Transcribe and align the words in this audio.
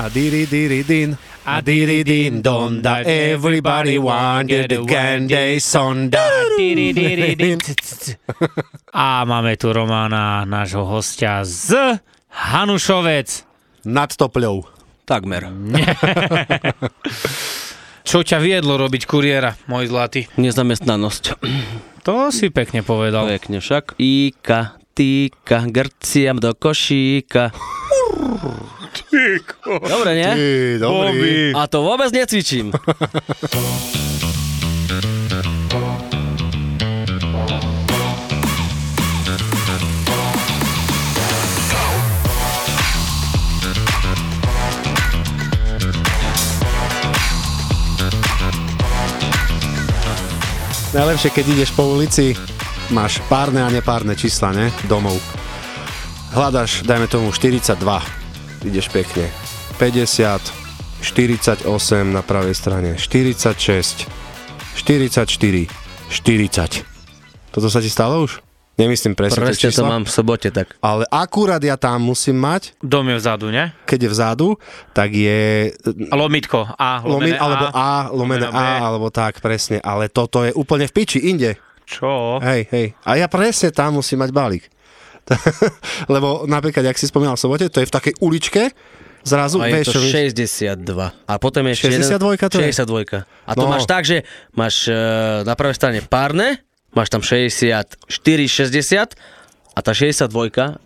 A 0.00 0.08
diri 0.08 0.48
diri 0.48 0.80
din. 0.80 1.12
A 1.44 1.60
diri 1.60 2.00
din 2.00 2.40
donda. 2.40 3.04
Everybody 3.04 4.00
wanted 4.00 4.72
the 4.72 4.80
candy 4.88 5.60
sonda. 5.60 6.24
A 8.96 9.28
máme 9.28 9.60
tu 9.60 9.68
Romána, 9.68 10.48
nášho 10.48 10.88
hostia 10.88 11.44
z 11.44 12.00
Hanušovec. 12.32 13.44
Nad 13.92 14.16
topľou. 14.16 14.64
Takmer. 15.04 15.44
Čo 18.08 18.24
ťa 18.24 18.40
viedlo 18.40 18.80
robiť 18.80 19.04
kuriéra, 19.04 19.60
môj 19.68 19.92
zlatý? 19.92 20.32
Nezamestnanosť. 20.40 21.44
To 22.08 22.32
si 22.32 22.48
pekne 22.48 22.80
povedal. 22.80 23.28
Pekne 23.28 23.60
však. 23.60 24.00
Ika, 24.00 24.80
týka, 24.96 25.68
grciam 25.68 26.40
do 26.40 26.56
košíka. 26.56 27.52
Dobre, 29.64 30.10
nie? 30.14 30.30
Ty, 30.34 30.48
dobrý. 30.80 31.52
A 31.54 31.66
to 31.66 31.82
vôbec 31.82 32.10
necvičím. 32.14 32.72
Najlepšie, 50.90 51.30
keď 51.30 51.44
ideš 51.54 51.70
po 51.70 51.86
ulici, 51.86 52.34
máš 52.90 53.22
párne 53.30 53.62
a 53.62 53.70
nepárne 53.70 54.18
čísla, 54.18 54.50
ne? 54.50 54.74
Domov. 54.90 55.22
Hľadaš, 56.34 56.82
dajme 56.82 57.06
tomu 57.06 57.30
42. 57.30 58.19
Ideš 58.60 58.92
pekne. 58.92 59.24
50, 59.80 60.52
48 61.00 61.64
na 62.12 62.20
pravej 62.20 62.52
strane, 62.52 63.00
46, 63.00 64.04
44, 64.76 65.24
40. 66.12 66.84
Toto 67.50 67.66
sa 67.72 67.80
ti 67.80 67.88
stalo 67.88 68.20
už? 68.28 68.44
Nemyslím 68.80 69.12
presne, 69.12 69.44
Presne 69.44 69.72
to 69.76 69.84
mám 69.84 70.08
v 70.08 70.12
sobote 70.12 70.48
tak. 70.48 70.72
Ale 70.80 71.04
akurát 71.12 71.60
ja 71.60 71.76
tam 71.76 72.00
musím 72.00 72.40
mať, 72.40 72.76
Dom 72.80 73.08
je 73.12 73.16
vzadu, 73.20 73.52
ne? 73.52 73.76
keď 73.84 74.08
je 74.08 74.10
vzadu, 74.12 74.48
tak 74.96 75.12
je 75.12 75.72
A 76.08 76.14
lomitko. 76.16 76.64
A, 76.80 77.04
lomen, 77.04 77.36
lomené 77.36 77.36
alebo 77.36 77.64
A, 77.76 78.08
lomené 78.08 78.48
lomené 78.48 78.56
B. 78.56 78.56
A, 78.56 78.68
alebo 78.80 79.06
tak, 79.12 79.44
presne. 79.44 79.84
Ale 79.84 80.08
toto 80.08 80.44
je 80.44 80.52
úplne 80.56 80.88
v 80.88 80.92
piči, 80.96 81.20
inde. 81.28 81.60
Čo? 81.84 82.40
Hej, 82.40 82.72
hej. 82.72 82.86
A 83.04 83.20
ja 83.20 83.28
presne 83.28 83.68
tam 83.68 84.00
musím 84.00 84.24
mať 84.24 84.30
balík. 84.32 84.64
Lebo 86.08 86.44
napríklad, 86.44 86.84
jak 86.84 86.94
si 86.94 87.04
spomínal 87.04 87.34
v 87.34 87.40
sobote, 87.40 87.66
to 87.66 87.78
je 87.78 87.84
v 87.84 87.90
takej 87.90 88.12
uličke, 88.18 88.62
zrazu, 89.20 89.58
A 89.58 89.66
je 89.66 89.72
vieš, 89.74 89.86
to 89.86 89.92
čo, 89.92 89.98
vieš, 90.00 90.12
62. 90.80 91.12
A 91.24 91.32
potom 91.36 91.60
je 91.62 91.72
ešte 91.72 91.86
62 91.92 92.48
to 92.48 92.58
je? 92.58 92.72
62. 92.72 93.24
A 93.44 93.50
to 93.52 93.60
No. 93.60 93.68
máš 93.68 93.84
tak, 93.84 94.02
že 94.02 94.24
máš 94.50 94.86
e, 94.86 94.90
na 95.42 95.52
pravej 95.52 95.76
strane 95.76 95.98
párne, 96.00 96.56
máš 96.90 97.08
tam 97.08 97.20
64, 97.20 97.94
60 98.08 99.14
a 99.70 99.78
tá 99.78 99.92
62 99.92 100.26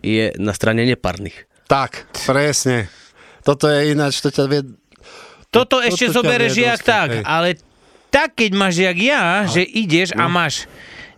je 0.01 0.25
na 0.37 0.51
strane 0.51 0.83
nepárnych. 0.83 1.47
tak, 1.65 2.05
presne. 2.25 2.87
Toto 3.41 3.67
je 3.67 3.91
ináč, 3.91 4.19
to 4.19 4.29
ťa 4.29 4.45
vie... 4.47 4.61
Toto 5.49 5.79
To- 5.79 5.81
ešte 5.81 6.09
toto 6.09 6.21
zoberieš 6.21 6.55
jak 6.55 6.77
dostať, 6.77 6.85
tak, 6.85 7.09
hej. 7.11 7.23
ale 7.25 7.49
tak 8.09 8.29
keď 8.35 8.51
máš 8.53 8.75
jak 8.77 8.97
ja, 8.97 9.45
že 9.45 9.63
ideš 9.63 10.13
a 10.13 10.27
máš 10.27 10.67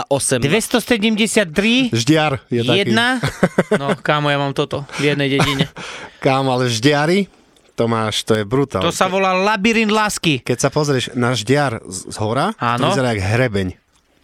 39,8. 0.07 0.41
273, 0.41 1.91
Ždiar 1.93 2.39
je 2.49 2.63
taký. 2.63 2.79
jedna. 2.79 3.19
No, 3.81 3.95
kámo, 3.95 4.29
ja 4.29 4.39
mám 4.39 4.53
toto 4.53 4.83
v 4.97 5.15
jednej 5.15 5.29
dedine. 5.31 5.67
Kam, 6.25 6.51
ale 6.51 6.67
ždiari, 6.69 7.27
to 7.75 7.87
máš, 7.87 8.23
to 8.23 8.37
je 8.37 8.45
brutál. 8.45 8.83
To 8.83 8.93
sa 8.93 9.07
volá 9.07 9.33
labyrint 9.33 9.89
lásky. 9.89 10.43
Keď 10.43 10.59
sa 10.59 10.69
pozrieš 10.69 11.15
na 11.15 11.33
ždiar 11.33 11.81
z 11.87 12.13
z 12.13 12.17
hora, 12.19 12.53
to 12.53 12.61
Áno. 12.61 12.93
vyzerá 12.93 13.15
jak 13.15 13.23
hrebeň. 13.23 13.80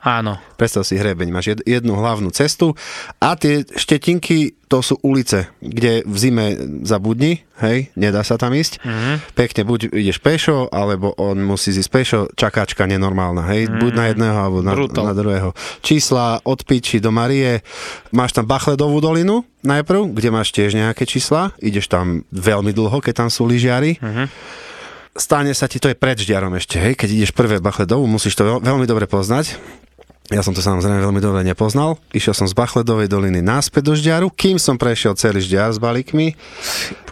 Áno. 0.06 0.38
Predstav 0.54 0.86
si 0.86 0.94
hrebeň, 0.94 1.34
máš 1.34 1.50
jed, 1.50 1.60
jednu 1.66 1.98
hlavnú 1.98 2.30
cestu 2.30 2.78
a 3.18 3.34
tie 3.34 3.66
štetinky, 3.74 4.54
to 4.70 4.78
sú 4.78 4.94
ulice, 5.02 5.50
kde 5.58 6.06
v 6.06 6.16
zime 6.16 6.46
zabudni, 6.86 7.42
hej, 7.58 7.90
nedá 7.98 8.22
sa 8.22 8.38
tam 8.38 8.54
ísť. 8.54 8.78
Mhm. 8.78 8.86
Mm-hmm. 8.86 9.16
Pekne 9.34 9.62
buď 9.66 9.80
ideš 9.90 10.22
pešo, 10.22 10.70
alebo 10.70 11.10
on 11.18 11.42
musí 11.42 11.74
ísť 11.74 11.90
pešo, 11.90 12.20
čakáčka 12.38 12.86
nenormálna, 12.86 13.50
hej, 13.50 13.66
mm-hmm. 13.66 13.82
buď 13.82 13.92
na 13.98 14.04
jedného, 14.14 14.38
alebo 14.38 14.58
na, 14.62 14.78
na 14.78 15.14
druhého. 15.18 15.50
Čísla 15.82 16.38
od 16.46 16.62
Piči 16.62 17.02
do 17.02 17.10
Marie, 17.10 17.66
máš 18.14 18.30
tam 18.30 18.46
Bachledovú 18.46 19.02
dolinu 19.02 19.42
najprv, 19.66 20.14
kde 20.14 20.28
máš 20.30 20.54
tiež 20.54 20.78
nejaké 20.78 21.02
čísla, 21.02 21.50
ideš 21.58 21.90
tam 21.90 22.22
veľmi 22.30 22.70
dlho, 22.70 23.02
keď 23.02 23.26
tam 23.26 23.28
sú 23.28 23.42
lyžiari. 23.42 23.98
Mm-hmm. 23.98 24.26
Stane 25.16 25.50
sa 25.56 25.66
ti, 25.66 25.82
to 25.82 25.90
je 25.90 25.98
pred 25.98 26.14
ždiarom 26.14 26.54
ešte, 26.54 26.78
hej, 26.78 26.94
keď 26.94 27.08
ideš 27.10 27.32
prvé 27.34 27.58
Bachledovú, 27.58 28.06
musíš 28.06 28.38
to 28.38 28.46
veľ, 28.46 28.58
veľmi 28.62 28.86
dobre 28.86 29.10
poznať. 29.10 29.58
Ja 30.26 30.42
som 30.42 30.50
to 30.50 30.58
samozrejme 30.58 30.98
veľmi 30.98 31.22
dobre 31.22 31.46
nepoznal. 31.46 32.02
Išiel 32.10 32.34
som 32.34 32.50
z 32.50 32.54
Bachledovej 32.58 33.06
doliny 33.06 33.38
náspäť 33.38 33.86
do 33.86 33.94
Ždiaru, 33.94 34.34
kým 34.34 34.58
som 34.58 34.74
prešiel 34.74 35.14
celý 35.14 35.38
Ždiar 35.38 35.70
s 35.70 35.78
balíkmi. 35.78 36.34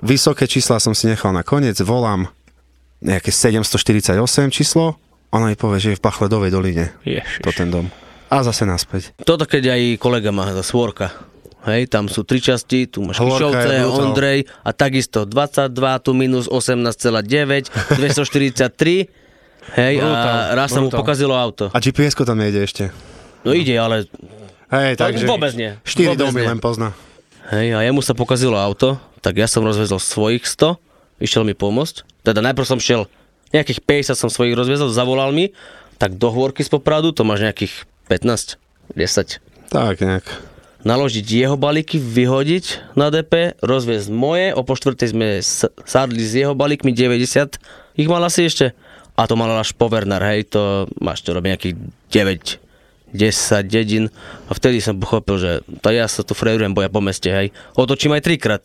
Vysoké 0.02 0.50
čísla 0.50 0.82
som 0.82 0.98
si 0.98 1.06
nechal 1.06 1.30
na 1.30 1.46
koniec, 1.46 1.78
volám 1.78 2.26
nejaké 3.04 3.30
748 3.30 4.18
číslo, 4.50 4.98
ona 5.34 5.50
mi 5.50 5.56
povie, 5.58 5.78
že 5.78 5.88
je 5.94 5.98
v 5.98 6.02
Bachledovej 6.02 6.50
doline, 6.54 6.94
Ježiš. 7.02 7.42
to 7.42 7.50
ten 7.50 7.68
dom. 7.70 7.86
A 8.30 8.42
zase 8.42 8.66
naspäť. 8.66 9.14
Toto 9.22 9.46
keď 9.46 9.76
aj 9.78 9.82
kolega 10.02 10.30
má 10.34 10.50
za 10.50 10.62
Svorka. 10.66 11.10
Hej, 11.64 11.88
tam 11.88 12.12
sú 12.12 12.28
tri 12.28 12.44
časti, 12.44 12.84
tu 12.92 13.00
máš 13.00 13.24
Kišovce. 13.24 13.88
Ondrej 13.88 14.44
a 14.62 14.70
takisto 14.76 15.24
22, 15.24 15.72
tu 16.04 16.12
minus 16.12 16.44
18,9, 16.44 17.72
243. 17.96 19.23
Hej, 19.72 19.98
Brutál, 19.98 20.36
a 20.38 20.52
raz 20.52 20.68
sa 20.70 20.78
mu 20.78 20.92
brutál. 20.92 21.00
pokazilo 21.00 21.34
auto. 21.34 21.72
A 21.72 21.78
GPS-ko 21.80 22.28
tam 22.28 22.38
nejde 22.38 22.60
ešte. 22.60 22.92
No 23.42 23.56
ide, 23.56 23.74
ale 23.74 24.04
Hej, 24.68 25.00
takže... 25.00 25.24
vôbec 25.24 25.52
nie. 25.56 25.74
4 25.82 26.12
Vôbec 26.14 26.20
domy 26.20 26.40
nie. 26.44 26.48
len 26.52 26.60
pozná. 26.60 26.92
Hej, 27.50 27.76
a 27.76 27.80
jemu 27.84 28.00
sa 28.00 28.12
pokazilo 28.12 28.56
auto, 28.56 28.96
tak 29.20 29.36
ja 29.36 29.48
som 29.48 29.64
rozvezol 29.64 30.00
svojich 30.00 30.44
100, 30.44 30.76
išiel 31.20 31.44
mi 31.44 31.52
pomôcť. 31.52 32.04
Teda 32.24 32.40
najprv 32.40 32.66
som 32.68 32.80
šiel, 32.80 33.04
nejakých 33.52 33.80
50 33.84 34.16
som 34.16 34.28
svojich 34.32 34.56
rozvezol, 34.56 34.88
zavolal 34.88 35.32
mi, 35.32 35.52
tak 36.00 36.16
do 36.16 36.32
Hôrky 36.32 36.64
z 36.64 36.72
Popradu, 36.72 37.12
to 37.12 37.22
máš 37.22 37.44
nejakých 37.44 37.84
15, 38.08 38.56
10. 38.96 39.40
Tak 39.68 40.00
nejak. 40.00 40.26
Naložiť 40.84 41.24
jeho 41.24 41.56
balíky, 41.56 41.96
vyhodiť 41.96 42.96
na 42.96 43.08
DP, 43.08 43.56
rozviezť 43.64 44.08
moje, 44.12 44.52
o 44.52 44.60
po 44.60 44.76
štvrtej 44.76 45.08
sme 45.16 45.28
sadli 45.84 46.20
s 46.20 46.36
jeho 46.36 46.52
balíkmi 46.52 46.92
90, 46.92 47.56
ich 47.96 48.08
mal 48.08 48.20
asi 48.20 48.48
ešte. 48.48 48.76
A 49.14 49.24
to 49.24 49.34
mal 49.34 49.50
až 49.52 49.70
povernár, 49.72 50.22
hej, 50.24 50.48
to 50.48 50.62
máš 50.98 51.22
to 51.22 51.30
robiť 51.30 51.48
nejakých 51.48 51.74
9, 52.10 53.14
10 53.14 53.62
dedín. 53.64 54.04
A 54.46 54.52
vtedy 54.52 54.78
som 54.78 54.98
pochopil, 54.98 55.38
že 55.38 55.50
to 55.78 55.88
ja 55.88 56.04
sa 56.04 56.20
tu 56.20 56.32
frejujem 56.32 56.72
boja 56.72 56.90
po 56.90 56.98
meste, 56.98 57.30
hej. 57.30 57.54
Otočím 57.72 58.10
aj 58.10 58.22
trikrát. 58.22 58.64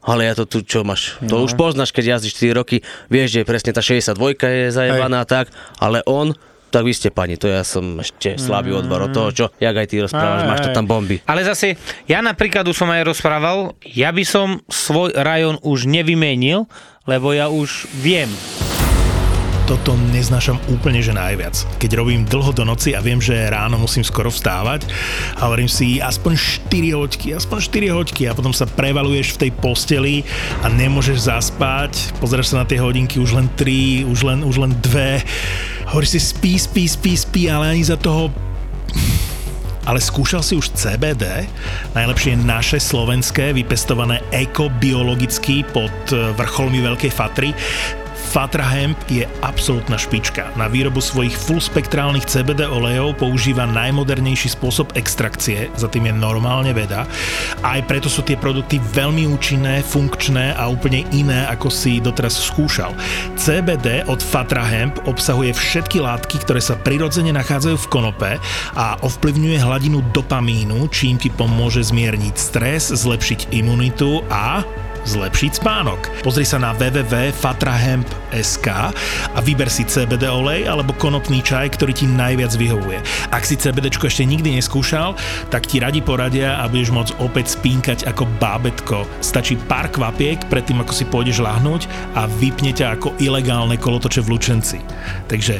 Ale 0.00 0.24
ja 0.24 0.32
to 0.32 0.44
tu, 0.44 0.60
čo 0.60 0.84
máš, 0.84 1.16
to 1.18 1.32
No. 1.34 1.44
už 1.44 1.56
poznáš, 1.56 1.88
keď 1.88 2.16
jazdíš 2.16 2.36
4 2.36 2.52
roky, 2.54 2.80
vieš, 3.08 3.32
že 3.34 3.40
presne 3.42 3.72
tá 3.72 3.80
62 3.80 4.20
je 4.42 4.68
zajebaná 4.68 5.24
tak, 5.24 5.48
ale 5.76 6.04
on, 6.04 6.36
tak 6.68 6.84
vy 6.84 6.92
ste 6.92 7.08
pani, 7.08 7.36
to 7.36 7.48
ja 7.48 7.60
som 7.60 7.96
ešte 7.96 8.36
slabý 8.36 8.72
odvar 8.74 9.00
od 9.00 9.16
toho, 9.16 9.28
čo, 9.30 9.44
jak 9.56 9.72
aj 9.72 9.86
ty 9.86 10.00
rozprávaš, 10.00 10.42
Aj, 10.42 10.48
máš 10.50 10.60
to 10.60 10.76
tam 10.76 10.84
bomby. 10.84 11.24
Ale 11.24 11.40
zase, 11.40 11.80
ja 12.04 12.20
napríklad 12.20 12.64
už 12.64 12.76
som 12.76 12.90
aj 12.90 13.00
rozprával, 13.06 13.72
ja 13.80 14.10
by 14.10 14.24
som 14.24 14.60
svoj 14.66 15.12
rajón 15.14 15.56
už 15.60 15.86
nevymenil, 15.86 16.68
lebo 17.04 17.32
ja 17.32 17.48
už 17.48 17.88
viem. 17.94 18.28
Toto 19.64 19.96
neznášam 20.12 20.60
úplne, 20.68 21.00
že 21.00 21.16
najviac. 21.16 21.56
Keď 21.80 21.96
robím 21.96 22.28
dlho 22.28 22.52
do 22.52 22.68
noci 22.68 22.92
a 22.92 23.00
viem, 23.00 23.16
že 23.16 23.48
ráno 23.48 23.80
musím 23.80 24.04
skoro 24.04 24.28
vstávať 24.28 24.84
a 25.40 25.48
hovorím 25.48 25.72
si 25.72 26.04
aspoň 26.04 26.36
4 26.68 26.92
hoďky, 26.92 27.32
aspoň 27.32 27.58
4 27.88 27.96
hoďky 27.96 28.22
a 28.28 28.36
potom 28.36 28.52
sa 28.52 28.68
prevaluješ 28.68 29.34
v 29.34 29.48
tej 29.48 29.50
posteli 29.56 30.20
a 30.60 30.68
nemôžeš 30.68 31.32
zaspať, 31.32 32.12
pozrieš 32.20 32.52
sa 32.52 32.60
na 32.60 32.68
tie 32.68 32.76
hodinky, 32.76 33.16
už 33.16 33.40
len 33.40 33.48
3, 33.56 34.04
už 34.04 34.20
len, 34.28 34.38
už 34.44 34.56
len 34.60 34.72
2, 34.84 35.88
hovoríš 35.96 36.12
si 36.12 36.20
spí, 36.20 36.60
spí, 36.60 36.84
spí, 36.84 37.12
spí, 37.16 37.42
ale 37.48 37.72
ani 37.72 37.88
za 37.88 37.96
toho 37.96 38.28
ale 39.84 40.00
skúšal 40.00 40.40
si 40.40 40.56
už 40.56 40.72
CBD, 40.72 41.44
najlepšie 41.92 42.40
naše 42.40 42.80
slovenské, 42.80 43.52
vypestované 43.52 44.20
ekobiologicky 44.32 45.60
pod 45.72 45.92
eh, 46.12 46.32
vrcholmi 46.36 46.80
Veľkej 46.80 47.12
Fatry. 47.12 47.52
Fatra 48.24 48.64
Hemp 48.64 48.96
je 49.12 49.28
absolútna 49.44 50.00
špička. 50.00 50.48
Na 50.56 50.64
výrobu 50.66 51.04
svojich 51.04 51.36
fullspektrálnych 51.36 52.24
CBD 52.24 52.64
olejov 52.64 53.20
používa 53.20 53.68
najmodernejší 53.68 54.56
spôsob 54.56 54.96
extrakcie, 54.96 55.68
za 55.76 55.86
tým 55.92 56.08
je 56.08 56.14
normálne 56.16 56.72
veda. 56.72 57.04
Aj 57.60 57.80
preto 57.84 58.08
sú 58.08 58.24
tie 58.24 58.40
produkty 58.40 58.80
veľmi 58.80 59.28
účinné, 59.28 59.84
funkčné 59.84 60.56
a 60.56 60.72
úplne 60.72 61.04
iné, 61.12 61.44
ako 61.52 61.68
si 61.68 62.00
doteraz 62.00 62.40
skúšal. 62.40 62.96
CBD 63.36 64.08
od 64.08 64.24
Fatra 64.24 64.64
Hemp 64.64 65.04
obsahuje 65.04 65.52
všetky 65.52 66.00
látky, 66.00 66.40
ktoré 66.42 66.64
sa 66.64 66.80
prirodzene 66.80 67.30
nachádzajú 67.36 67.76
v 67.76 67.90
konope 67.92 68.32
a 68.72 68.96
ovplyvňuje 69.04 69.58
hladinu 69.60 70.00
dopamínu, 70.16 70.88
čím 70.88 71.20
ti 71.20 71.28
pomôže 71.28 71.84
zmierniť 71.84 72.34
stres, 72.34 72.88
zlepšiť 72.88 73.52
imunitu 73.52 74.24
a 74.32 74.64
zlepšiť 75.04 75.60
spánok. 75.60 76.24
Pozri 76.24 76.44
sa 76.48 76.56
na 76.60 76.72
www.fatrahemp.sk 76.76 78.68
a 79.34 79.38
vyber 79.44 79.68
si 79.68 79.84
CBD 79.84 80.28
olej 80.28 80.64
alebo 80.68 80.96
konopný 80.96 81.44
čaj, 81.44 81.76
ktorý 81.76 81.92
ti 81.92 82.08
najviac 82.08 82.56
vyhovuje. 82.56 83.00
Ak 83.30 83.44
si 83.44 83.56
CBD 83.60 83.92
ešte 83.92 84.24
nikdy 84.24 84.56
neskúšal, 84.60 85.16
tak 85.48 85.66
ti 85.68 85.80
radi 85.80 86.00
poradia 86.04 86.60
a 86.60 86.68
budeš 86.68 86.90
môcť 86.92 87.16
opäť 87.20 87.56
spínkať 87.58 88.06
ako 88.08 88.24
bábetko. 88.40 89.04
Stačí 89.20 89.56
pár 89.56 89.92
kvapiek 89.92 90.40
predtým, 90.48 90.80
ako 90.80 90.92
si 90.92 91.04
pôjdeš 91.08 91.40
lahnúť 91.44 91.88
a 92.16 92.28
vypne 92.28 92.72
ťa 92.72 93.00
ako 93.00 93.16
ilegálne 93.20 93.76
kolotoče 93.80 94.22
v 94.24 94.30
Lučenci. 94.32 94.78
Takže 95.28 95.58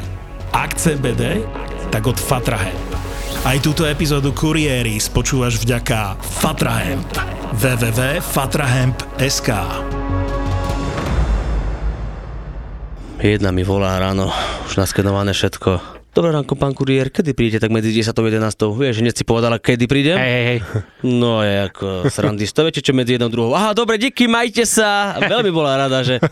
ak 0.55 0.79
CBD, 0.79 1.43
tak 1.91 2.07
od 2.07 2.15
Fatrahemp. 2.15 2.94
Aj 3.45 3.61
túto 3.61 3.85
epizódu 3.85 4.33
Kuriéry 4.33 4.97
spočúvaš 4.97 5.61
vďaka 5.61 6.17
Fatrahemp. 6.17 7.05
www.fatrahemp.sk 7.53 9.49
Jedna 13.21 13.53
mi 13.53 13.61
volá 13.61 14.01
ráno, 14.01 14.33
už 14.65 14.81
naskenované 14.81 15.37
všetko. 15.37 15.94
Dobré 16.15 16.31
ránko, 16.31 16.55
pán 16.55 16.71
kuriér, 16.71 17.11
kedy 17.11 17.35
prídete 17.35 17.67
tak 17.67 17.75
medzi 17.75 17.91
10 17.91 18.15
a 18.15 18.21
11? 18.47 18.47
Vieš, 18.55 19.03
hneď 19.03 19.19
si 19.19 19.27
povedala, 19.27 19.59
kedy 19.59 19.83
prídem? 19.83 20.15
Hej, 20.15 20.31
hej, 20.31 20.45
hej. 20.47 20.59
No 21.03 21.43
je 21.43 21.67
ako 21.67 22.07
srandy. 22.07 22.47
To 22.47 22.63
viete, 22.63 22.79
čo 22.79 22.95
medzi 22.95 23.19
jednou 23.19 23.27
druhou. 23.27 23.51
Aha, 23.51 23.75
dobre, 23.75 23.99
díky, 23.99 24.23
majte 24.23 24.63
sa. 24.63 25.19
Veľmi 25.19 25.51
bola 25.51 25.75
rada, 25.75 26.07
že 26.07 26.23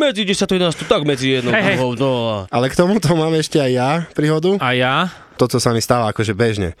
medzi 0.00 0.24
10 0.24 0.48
a 0.48 0.72
11, 0.72 0.80
tak 0.88 1.04
medzi 1.04 1.36
jednou 1.36 1.52
hej. 1.52 1.76
druhou. 1.76 1.92
No. 2.00 2.12
Ale 2.48 2.72
k 2.72 2.80
tomuto 2.80 3.12
mám 3.12 3.36
ešte 3.36 3.60
aj 3.60 3.68
ja 3.76 3.90
príhodu. 4.16 4.56
A 4.64 4.72
ja? 4.72 5.12
Toto 5.36 5.60
sa 5.60 5.76
mi 5.76 5.84
stáva 5.84 6.08
akože 6.08 6.32
bežne. 6.32 6.72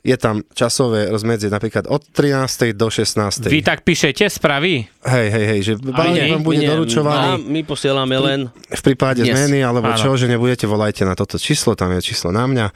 Je 0.00 0.16
tam 0.16 0.40
časové 0.56 1.12
rozmedzie 1.12 1.52
napríklad 1.52 1.84
od 1.84 2.00
13. 2.00 2.72
do 2.72 2.88
16. 2.88 3.52
Vy 3.52 3.60
tak 3.60 3.84
píšete 3.84 4.24
správy? 4.32 4.88
Hej, 5.04 5.26
hej, 5.28 5.44
hej, 5.44 5.60
že 5.60 5.72
balík 5.76 6.40
vám 6.40 6.44
bude 6.44 6.64
nie. 6.64 6.68
doručovaný 6.68 7.28
A 7.28 7.36
my 7.36 7.60
posielame 7.68 8.16
len... 8.16 8.40
v 8.52 8.82
prípade 8.82 9.20
Dnes. 9.20 9.36
zmeny, 9.36 9.60
alebo 9.60 9.92
Áno. 9.92 10.00
čo, 10.00 10.16
že 10.16 10.24
nebudete, 10.24 10.64
volajte 10.64 11.04
na 11.04 11.12
toto 11.12 11.36
číslo, 11.36 11.76
tam 11.76 11.92
je 11.92 12.00
číslo 12.00 12.32
na 12.32 12.48
mňa 12.48 12.66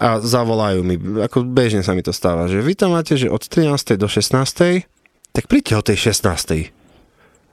a 0.00 0.20
zavolajú 0.20 0.80
mi, 0.84 0.96
ako 1.24 1.44
bežne 1.44 1.80
sa 1.80 1.96
mi 1.96 2.04
to 2.04 2.12
stáva, 2.12 2.48
že 2.48 2.60
vy 2.60 2.76
tam 2.76 2.92
máte, 2.92 3.16
že 3.16 3.32
od 3.32 3.40
13. 3.40 3.96
do 3.96 4.08
16. 4.08 4.84
tak 5.32 5.44
príďte 5.48 5.74
o 5.76 5.82
tej 5.84 5.96
16. 6.12 6.72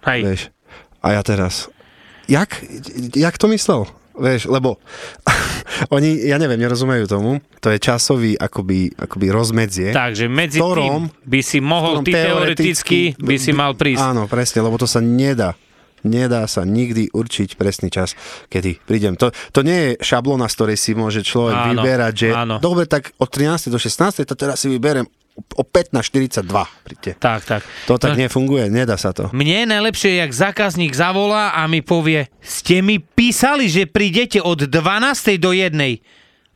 Hej. 0.07 0.19
Vieš. 0.23 0.41
A 1.03 1.15
ja 1.15 1.21
teraz, 1.23 1.71
jak, 2.27 2.55
jak 3.15 3.35
to 3.35 3.47
myslel? 3.51 3.87
Vieš, 4.17 4.49
lebo 4.49 4.81
oni, 5.95 6.25
ja 6.25 6.35
neviem, 6.35 6.57
nerozumejú 6.57 7.05
tomu, 7.05 7.37
to 7.61 7.69
je 7.69 7.77
časový 7.77 8.33
akoby, 8.33 8.97
akoby 8.97 9.27
rozmedzie. 9.29 9.89
Takže 9.93 10.25
medzi 10.25 10.57
ktorom- 10.57 11.13
tým 11.13 11.23
by 11.23 11.39
si 11.39 11.57
mohol, 11.61 12.01
ty 12.01 12.11
teoreticky 12.11 13.13
by 13.15 13.35
si 13.37 13.51
mal 13.53 13.77
prísť. 13.77 14.01
Áno, 14.03 14.25
presne, 14.25 14.65
lebo 14.65 14.75
to 14.75 14.89
sa 14.89 14.97
nedá. 14.97 15.53
Nedá 16.01 16.45
sa 16.45 16.61
nikdy 16.61 17.09
určiť 17.09 17.57
presný 17.57 17.89
čas, 17.89 18.13
kedy 18.47 18.85
prídem. 18.85 19.17
To, 19.17 19.33
to 19.49 19.65
nie 19.65 19.75
je 19.75 20.05
šablona, 20.05 20.45
z 20.45 20.55
ktorej 20.55 20.77
si 20.77 20.91
môže 20.93 21.25
človek 21.25 21.57
Áno, 21.57 21.81
vyberať, 21.81 22.13
že 22.13 22.29
áno. 22.31 22.55
dobre, 22.61 22.85
tak 22.85 23.17
od 23.17 23.27
13. 23.27 23.73
do 23.73 23.81
16. 23.81 24.21
to 24.23 24.35
teraz 24.37 24.61
si 24.61 24.69
vyberem 24.69 25.09
o 25.37 25.63
15.42. 25.63 26.43
Príďte. 26.83 27.11
Tak, 27.21 27.41
tak. 27.45 27.61
To 27.85 28.01
tak 28.01 28.17
No, 28.17 28.25
nefunguje, 28.25 28.69
nedá 28.73 28.97
sa 28.97 29.13
to. 29.13 29.29
Mne 29.31 29.63
je 29.63 29.67
najlepšie, 29.69 30.11
jak 30.21 30.31
zákazník 30.33 30.93
zavolá 30.97 31.53
a 31.53 31.65
mi 31.69 31.85
povie, 31.85 32.29
ste 32.41 32.81
mi 32.81 32.97
písali, 32.97 33.69
že 33.69 33.85
prídete 33.85 34.41
od 34.41 34.65
12. 34.65 35.37
do 35.37 35.53
1. 35.53 35.73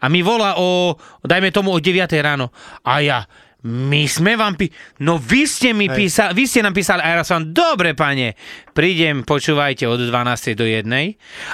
A 0.01 0.05
mi 0.09 0.25
volá 0.25 0.57
o, 0.57 0.97
dajme 1.21 1.53
tomu 1.53 1.69
o 1.69 1.77
9. 1.77 2.09
ráno. 2.25 2.49
A 2.81 3.05
ja, 3.05 3.29
my 3.61 4.09
sme 4.09 4.33
vám 4.33 4.57
pí... 4.57 4.73
No 5.05 5.21
vy 5.21 5.45
ste 5.45 5.69
mi 5.69 5.85
písali, 5.85 6.33
vy 6.33 6.49
ste 6.49 6.65
nám 6.65 6.73
písali, 6.73 7.05
a 7.05 7.21
ja 7.21 7.23
som, 7.25 7.45
dobre 7.53 7.93
pane, 7.93 8.33
prídem, 8.73 9.21
počúvajte 9.21 9.85
od 9.85 10.01
12. 10.01 10.57
do 10.57 10.65
1. 10.65 10.89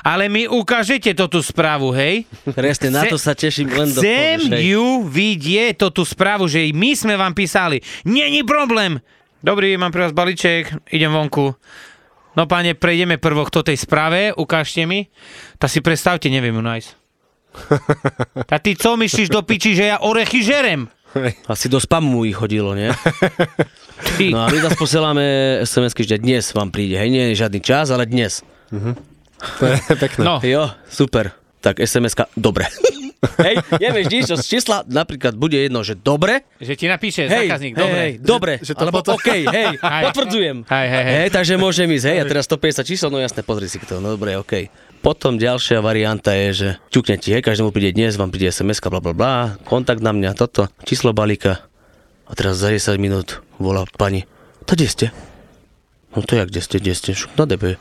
Ale 0.07 0.31
mi 0.31 0.48
ukážete 0.48 1.12
to 1.12 1.27
tú 1.27 1.44
správu, 1.44 1.92
hej? 1.92 2.24
Presne, 2.56 2.95
na 2.95 3.04
to 3.12 3.19
sa 3.19 3.36
teším 3.36 3.75
len 3.75 3.92
do 3.92 4.00
Chcem 4.00 4.39
ju 4.56 5.04
vidieť, 5.04 5.75
to 5.75 5.92
tú 5.92 6.07
správu, 6.07 6.48
že 6.48 6.63
my 6.71 6.95
sme 6.95 7.19
vám 7.19 7.36
písali. 7.36 7.83
Není 8.07 8.48
problém. 8.48 9.03
Dobrý, 9.44 9.75
mám 9.75 9.92
pre 9.92 10.07
vás 10.07 10.15
balíček, 10.15 10.88
idem 10.95 11.12
vonku. 11.12 11.60
No 12.39 12.45
páne, 12.48 12.71
prejdeme 12.77 13.19
prvo 13.19 13.44
k 13.44 13.51
tej 13.68 13.77
správe, 13.81 14.31
ukážte 14.31 14.88
mi. 14.88 15.12
Tak 15.60 15.68
si 15.68 15.83
predstavte, 15.83 16.31
neviem 16.31 16.56
ju 16.56 16.63
nájsť. 16.63 16.89
A 18.53 18.57
ty 18.62 18.75
co 18.75 18.98
myslíš 18.98 19.30
do 19.33 19.42
piči, 19.42 19.74
že 19.74 19.89
ja 19.89 19.98
orechy 20.00 20.45
žerem? 20.45 20.88
Asi 21.46 21.66
do 21.66 21.78
spamu 21.78 22.24
ich 22.24 22.34
chodilo, 22.34 22.74
nie? 22.74 22.92
Ty. 24.14 24.25
No 24.34 24.42
a 24.42 24.48
my 24.48 24.58
zase 24.60 24.75
posielame 24.75 25.25
SMS-ky, 25.62 26.04
že 26.04 26.18
dnes 26.18 26.50
vám 26.50 26.69
príde. 26.69 26.96
Hej, 26.96 27.10
nie 27.10 27.24
je 27.28 27.40
žiadny 27.40 27.60
čas, 27.60 27.88
ale 27.88 28.06
dnes. 28.06 28.46
To 29.58 29.64
je 29.64 29.75
pekné. 30.04 30.22
No, 30.22 30.38
Jo, 30.40 30.69
super. 30.86 31.34
Tak 31.58 31.80
SMS-ka, 31.80 32.30
dobre. 32.34 32.69
hej, 33.42 33.58
nevieš 33.74 34.08
nič, 34.08 34.24
z 34.30 34.46
čísla 34.48 34.86
napríklad 34.86 35.34
bude 35.34 35.58
jedno, 35.58 35.81
že 35.81 35.94
dobre. 35.94 36.46
že 36.56 36.74
ti 36.74 36.86
napíše 36.86 37.25
Hej, 37.25 37.50
zákazník, 37.50 37.74
hej, 37.74 37.81
dobre. 37.81 37.98
hej, 37.98 38.12
dobre, 38.22 38.54
Že- 38.56 38.62
že 38.62 38.72
to 38.72 38.81
alebo 38.86 38.98
potom- 39.02 39.18
OK, 39.18 39.30
hej, 39.42 39.74
Hej. 39.74 40.04
potvrdzujem. 40.06 40.58
Hej, 40.63 40.88
hej, 40.88 41.04
hej. 41.04 41.16
Hej, 41.18 41.30
takže 41.34 41.54
môžem 41.56 41.90
ísť, 41.90 42.06
hej, 42.06 42.18
a 42.22 42.25
teraz 42.28 42.46
150 42.46 42.86
čísel, 42.86 43.10
no 43.10 43.18
jasne, 43.18 43.42
pozri 43.42 43.66
si 43.66 43.81
to, 43.81 43.98
no 43.98 44.13
dobre, 44.13 44.38
OK. 44.38 44.70
Potom 45.07 45.39
ďalšia 45.39 45.80
varianta 45.80 46.36
je, 46.36 46.48
že 46.51 46.68
čukne 46.92 47.15
ti, 47.15 47.31
hej, 47.31 47.39
každému 47.39 47.71
príde 47.71 47.95
dnes, 47.95 48.19
vám 48.19 48.27
príde 48.27 48.51
sms 48.51 48.83
bla 48.83 49.00
bla 49.00 49.15
bla, 49.15 49.33
kontakt 49.63 50.04
na 50.04 50.12
mňa, 50.12 50.36
toto, 50.36 50.68
číslo 50.83 51.15
balíka. 51.15 51.63
A 52.27 52.36
teraz 52.36 52.59
za 52.59 52.68
10 52.68 53.00
minút 53.00 53.39
volá 53.56 53.88
pani, 53.95 54.27
to 54.68 54.75
kde 54.75 54.88
ste? 54.92 55.06
No 56.12 56.27
to 56.27 56.36
jak, 56.36 56.51
kde 56.51 56.59
ste, 56.59 56.83
kde 56.83 56.92
ste? 56.92 57.09
Však 57.15 57.39
na 57.39 57.48
DB. 57.48 57.80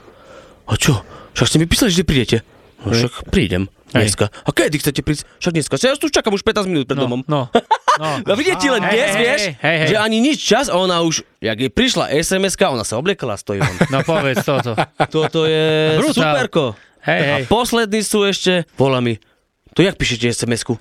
A 0.70 0.73
čo? 0.78 1.02
Však 1.34 1.50
ste 1.50 1.58
mi 1.58 1.67
písali, 1.67 1.90
že 1.90 2.06
prídete. 2.06 2.46
No 2.87 2.94
však 2.94 3.26
prídem 3.34 3.67
Hej. 3.90 4.06
dneska. 4.06 4.31
A 4.31 4.51
kedy 4.55 4.77
chcete 4.79 5.03
prísť? 5.03 5.27
Však 5.43 5.51
dneska. 5.51 5.74
Ja 5.82 5.98
tu 5.98 6.06
čakám 6.06 6.31
už 6.31 6.46
15 6.46 6.70
minút 6.70 6.86
pred 6.86 6.94
No, 6.94 7.10
domom. 7.10 7.20
no, 7.27 7.51
no. 7.51 8.08
No 8.29 8.39
vidíte 8.39 8.70
len 8.70 8.86
dnes, 8.86 9.10
hej, 9.10 9.19
vieš, 9.19 9.43
hej, 9.43 9.55
hej, 9.58 9.77
hej. 9.82 9.89
že 9.91 9.96
ani 9.98 10.22
nič 10.22 10.39
čas 10.39 10.70
ona 10.70 11.03
už, 11.03 11.27
jak 11.43 11.58
jej 11.58 11.72
prišla 11.74 12.15
SMS-ka, 12.15 12.70
ona 12.70 12.86
sa 12.86 13.03
obliekala, 13.03 13.34
stojí 13.34 13.58
von. 13.58 13.77
No 13.91 14.06
povedz 14.06 14.46
toto. 14.46 14.79
Toto 15.10 15.43
je 15.43 15.96
Brutál. 15.98 16.15
superko. 16.22 16.62
Hej, 17.06 17.20
a 17.20 17.34
hej. 17.36 17.44
poslední 17.46 18.03
sú 18.03 18.22
ešte, 18.22 18.67
volá 18.75 18.98
mi, 18.98 19.17
to 19.72 19.81
jak 19.81 19.94
píšete 19.94 20.27
SMS-ku? 20.29 20.75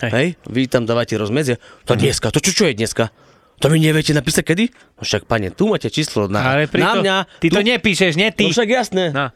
Hej. 0.00 0.10
Hej, 0.10 0.28
vy 0.44 0.66
tam 0.66 0.82
dávate 0.82 1.14
rozmedzie. 1.14 1.62
To 1.86 1.94
dneska, 1.94 2.28
to 2.28 2.38
čo, 2.38 2.50
čo 2.52 2.64
je 2.66 2.74
dneska? 2.74 3.14
To 3.62 3.70
mi 3.70 3.78
neviete 3.78 4.10
napísať 4.10 4.42
kedy? 4.44 4.64
No 4.98 5.02
však, 5.02 5.22
pane, 5.24 5.54
tu 5.54 5.70
máte 5.70 5.86
číslo 5.86 6.26
na, 6.26 6.42
Ale 6.42 6.66
na 6.66 6.90
to, 6.90 7.00
mňa. 7.00 7.16
ty 7.38 7.46
tu, 7.46 7.54
to 7.54 7.62
nepíšeš, 7.62 8.18
nie 8.18 8.26
ty. 8.28 8.42
No 8.42 8.50
však 8.50 8.68
jasné. 8.68 9.14
No. 9.14 9.30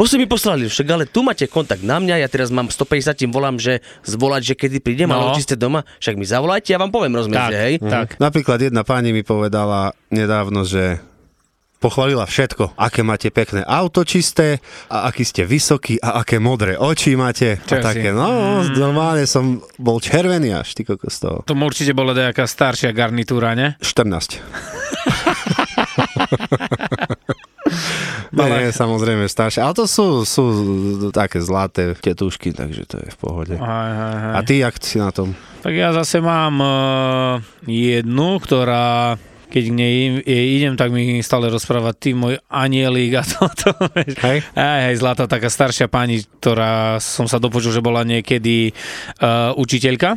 Ste 0.00 0.16
mi 0.16 0.24
poslali, 0.24 0.64
však 0.64 0.86
ale 0.88 1.04
tu 1.04 1.20
máte 1.20 1.44
kontakt 1.44 1.84
na 1.84 2.00
mňa, 2.00 2.18
ja 2.18 2.26
teraz 2.26 2.48
mám 2.48 2.66
150, 2.66 3.14
tým 3.14 3.28
volám, 3.28 3.60
že 3.60 3.78
zvolať, 4.02 4.42
že 4.42 4.54
kedy 4.56 4.80
prídem, 4.80 5.06
No. 5.06 5.20
ale 5.22 5.36
či 5.36 5.44
ste 5.44 5.54
doma, 5.54 5.84
však 6.00 6.16
mi 6.16 6.24
zavolajte, 6.24 6.72
ja 6.72 6.80
vám 6.80 6.88
poviem 6.88 7.12
rozmedzie, 7.12 7.52
Tak, 7.52 7.52
hej. 7.60 7.74
tak. 7.78 8.08
Napríklad 8.16 8.58
jedna 8.58 8.80
pani 8.80 9.12
mi 9.12 9.20
povedala 9.20 9.92
nedávno, 10.08 10.64
že 10.64 11.04
pochválila 11.80 12.28
všetko, 12.28 12.76
aké 12.76 13.00
máte 13.00 13.32
pekné 13.32 13.64
auto 13.64 14.04
čisté 14.04 14.60
a 14.92 15.08
aký 15.08 15.24
ste 15.24 15.48
vysoký 15.48 15.96
a 16.04 16.20
aké 16.20 16.36
modré 16.36 16.76
oči 16.76 17.16
máte. 17.16 17.56
Čo 17.64 17.80
a 17.80 17.82
si? 17.82 17.84
také, 17.88 18.12
no, 18.12 18.60
normálne 18.76 19.24
som 19.24 19.64
bol 19.80 19.96
červený 19.98 20.52
až, 20.52 20.76
ty 20.76 20.84
kokos 20.84 21.16
toho. 21.18 21.40
To 21.48 21.56
určite 21.56 21.96
bola 21.96 22.12
nejaká 22.12 22.44
staršia 22.44 22.92
garnitúra, 22.92 23.56
ne? 23.56 23.80
14. 23.80 24.36
Nie, 28.30 28.70
samozrejme 28.70 29.26
staršie. 29.26 29.62
Ale 29.62 29.74
to 29.74 29.90
sú, 29.90 30.22
sú 30.22 30.44
také 31.10 31.42
zlaté 31.42 31.98
tetušky, 31.98 32.54
takže 32.54 32.86
to 32.86 32.96
je 33.02 33.08
v 33.10 33.18
pohode. 33.18 33.54
Aj, 33.58 33.90
aj, 33.90 34.14
aj. 34.14 34.32
A 34.38 34.40
ty, 34.46 34.62
jak 34.62 34.78
si 34.78 35.02
na 35.02 35.10
tom? 35.10 35.34
Tak 35.60 35.74
ja 35.74 35.90
zase 35.90 36.22
mám 36.22 36.54
uh, 36.62 37.42
jednu, 37.66 38.38
ktorá 38.38 39.18
keď 39.50 39.64
k 39.66 39.74
nej 39.74 39.94
idem, 40.26 40.78
tak 40.78 40.94
mi 40.94 41.18
stále 41.20 41.50
rozpráva 41.50 41.90
ty 41.90 42.14
môj 42.14 42.38
anielik 42.46 43.16
a 43.20 43.22
toto. 43.26 43.74
Hej? 43.98 44.46
Aj, 44.54 44.80
hej, 44.88 45.02
zlatá 45.02 45.26
taká 45.26 45.50
staršia 45.50 45.90
pani, 45.90 46.22
ktorá 46.38 47.02
som 47.02 47.26
sa 47.26 47.42
dopočul, 47.42 47.74
že 47.74 47.82
bola 47.82 48.06
niekedy 48.06 48.70
uh, 48.70 49.52
učiteľka. 49.58 50.16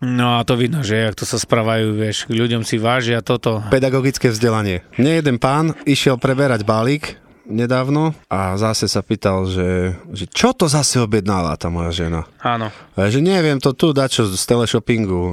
No 0.00 0.40
a 0.40 0.48
to 0.48 0.56
vidno, 0.56 0.80
že 0.80 0.96
jak 0.96 1.12
to 1.12 1.28
sa 1.28 1.36
správajú, 1.36 1.92
vieš, 1.92 2.24
ľuďom 2.32 2.64
si 2.64 2.80
vážia 2.80 3.20
toto. 3.20 3.60
Pedagogické 3.68 4.32
vzdelanie. 4.32 4.80
Mne 4.96 5.20
jeden 5.20 5.36
pán 5.36 5.76
išiel 5.84 6.16
preberať 6.16 6.64
balík 6.64 7.20
nedávno 7.50 8.16
a 8.32 8.56
zase 8.56 8.88
sa 8.88 9.04
pýtal, 9.04 9.44
že, 9.50 9.98
že 10.14 10.24
čo 10.30 10.56
to 10.56 10.70
zase 10.70 11.02
objednala 11.02 11.52
tá 11.60 11.68
moja 11.68 11.92
žena. 11.92 12.24
Áno. 12.40 12.72
A 12.96 13.12
že 13.12 13.20
neviem, 13.20 13.60
to 13.60 13.76
tu 13.76 13.92
dačo 13.92 14.24
z 14.24 14.40
teleshoppingu 14.40 15.20
uh, 15.20 15.32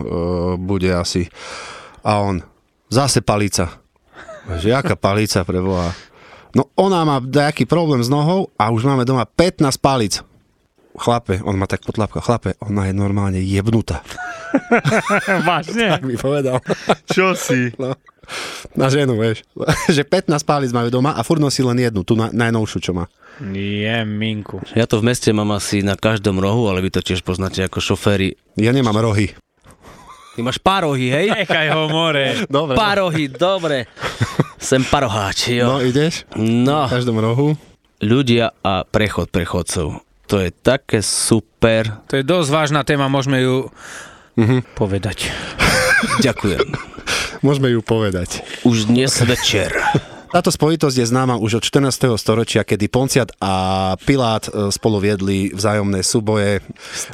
bude 0.60 0.91
asi. 0.91 1.31
A 2.03 2.19
on, 2.19 2.43
zase 2.88 3.20
palica. 3.22 3.82
Že 4.48 4.79
jaká 4.79 4.96
palica 4.96 5.44
pre 5.44 5.60
Boha? 5.60 5.91
No 6.56 6.72
ona 6.79 7.03
má 7.03 7.20
nejaký 7.20 7.67
problém 7.67 8.00
s 8.00 8.10
nohou 8.10 8.50
a 8.56 8.72
už 8.72 8.88
máme 8.88 9.03
doma 9.03 9.27
15 9.27 9.67
palic. 9.77 10.24
Chlape, 10.98 11.46
on 11.46 11.53
má 11.53 11.70
tak 11.70 11.86
potlapka, 11.86 12.25
chlape, 12.25 12.58
ona 12.58 12.89
je 12.89 12.94
normálne 12.98 13.38
jebnutá. 13.38 14.01
Vážne? 15.48 15.94
Tak 15.94 16.03
mi 16.10 16.17
povedal. 16.17 16.58
Čo 17.06 17.38
si? 17.38 17.70
No. 17.77 17.94
Na 18.74 18.89
ženu, 18.89 19.13
vieš. 19.13 19.46
že 19.94 20.01
15 20.01 20.34
palic 20.41 20.72
majú 20.74 20.89
doma 20.89 21.13
a 21.13 21.22
furt 21.22 21.38
nosí 21.38 21.62
len 21.62 21.77
jednu, 21.77 22.01
tú 22.01 22.17
na, 22.17 22.34
najnovšiu, 22.34 22.79
čo 22.82 22.91
má. 22.98 23.06
Je, 23.53 24.01
minku. 24.10 24.58
Ja 24.74 24.89
to 24.89 24.98
v 24.98 25.13
meste 25.13 25.29
mám 25.29 25.53
asi 25.53 25.86
na 25.86 25.94
každom 25.94 26.41
rohu, 26.41 26.65
ale 26.65 26.82
vy 26.82 26.89
to 26.89 27.06
tiež 27.06 27.22
poznáte 27.22 27.62
ako 27.62 27.77
šoféry. 27.77 28.34
Ja 28.58 28.74
nemám 28.74 28.98
rohy. 28.98 29.38
Ty 30.38 30.46
máš 30.46 30.62
parohy, 30.62 31.10
hej? 31.10 31.27
Nechaj 31.34 31.74
ho 31.74 31.89
more. 31.89 32.46
Dobre. 32.46 32.77
Parohy, 32.77 33.25
dobre. 33.27 33.89
Sem 34.56 34.82
paroháč, 34.84 35.50
No, 35.58 35.82
jo. 35.82 35.89
ideš? 35.89 36.29
No, 36.38 36.86
V 36.86 36.94
každom 36.94 37.17
rohu. 37.17 37.58
ľudia 37.98 38.53
a 38.62 38.86
prechod 38.86 39.27
prechodcov. 39.27 39.98
To 40.25 40.36
je 40.38 40.51
také 40.51 41.01
super. 41.01 42.06
To 42.06 42.13
je 42.13 42.24
dosť 42.24 42.50
vážna 42.51 42.82
téma, 42.84 43.08
môžeme 43.08 43.39
ju 43.39 43.74
povedať. 44.74 45.34
Ďakujem. 46.22 46.67
Môžeme 47.46 47.70
ju 47.70 47.82
povedať. 47.82 48.46
Už 48.62 48.86
dnes 48.86 49.10
večer. 49.20 49.74
Táto 50.27 50.51
spojitosť 50.51 51.00
je 51.00 51.07
známa 51.07 51.39
už 51.39 51.60
od 51.60 51.63
14. 51.63 51.88
storočia, 52.19 52.67
kedy 52.67 52.91
Ponciat 52.91 53.31
a 53.39 53.96
Pilát 54.03 54.43
e, 54.51 54.67
spolu 54.69 55.00
viedli 55.00 55.55
vzájomné 55.55 56.03
súboje 56.03 56.60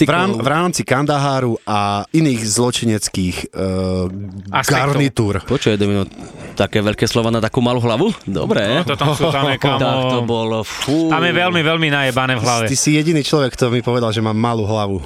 v, 0.02 0.10
rám, 0.10 0.42
v 0.42 0.48
rámci 0.50 0.82
Kandaháru 0.82 1.62
a 1.64 2.10
iných 2.10 2.42
zločineckých 2.42 3.54
uh, 3.54 4.10
Aspektov. 4.50 4.98
garnitúr. 4.98 5.34
Počuj, 5.46 5.78
Domino, 5.78 6.10
také 6.58 6.82
veľké 6.82 7.06
slova 7.06 7.30
na 7.30 7.38
takú 7.38 7.62
malú 7.62 7.78
hlavu? 7.82 8.10
Dobre. 8.26 8.82
No 8.82 8.86
to 8.86 8.98
tam 8.98 9.14
sú 9.14 9.30
tam 9.30 9.46
je, 9.50 9.62
Tak 9.62 9.80
to 9.80 10.22
kamo. 10.22 10.26
bolo, 10.26 10.60
fú. 10.66 11.10
Tam 11.10 11.22
je 11.22 11.34
veľmi, 11.34 11.62
veľmi 11.62 11.90
najebané 11.94 12.34
v 12.38 12.42
hlave. 12.42 12.66
Ty 12.70 12.78
si 12.78 12.98
jediný 12.98 13.22
človek, 13.22 13.54
kto 13.54 13.70
mi 13.70 13.86
povedal, 13.86 14.10
že 14.10 14.26
mám 14.26 14.38
malú 14.38 14.66
hlavu. 14.66 14.98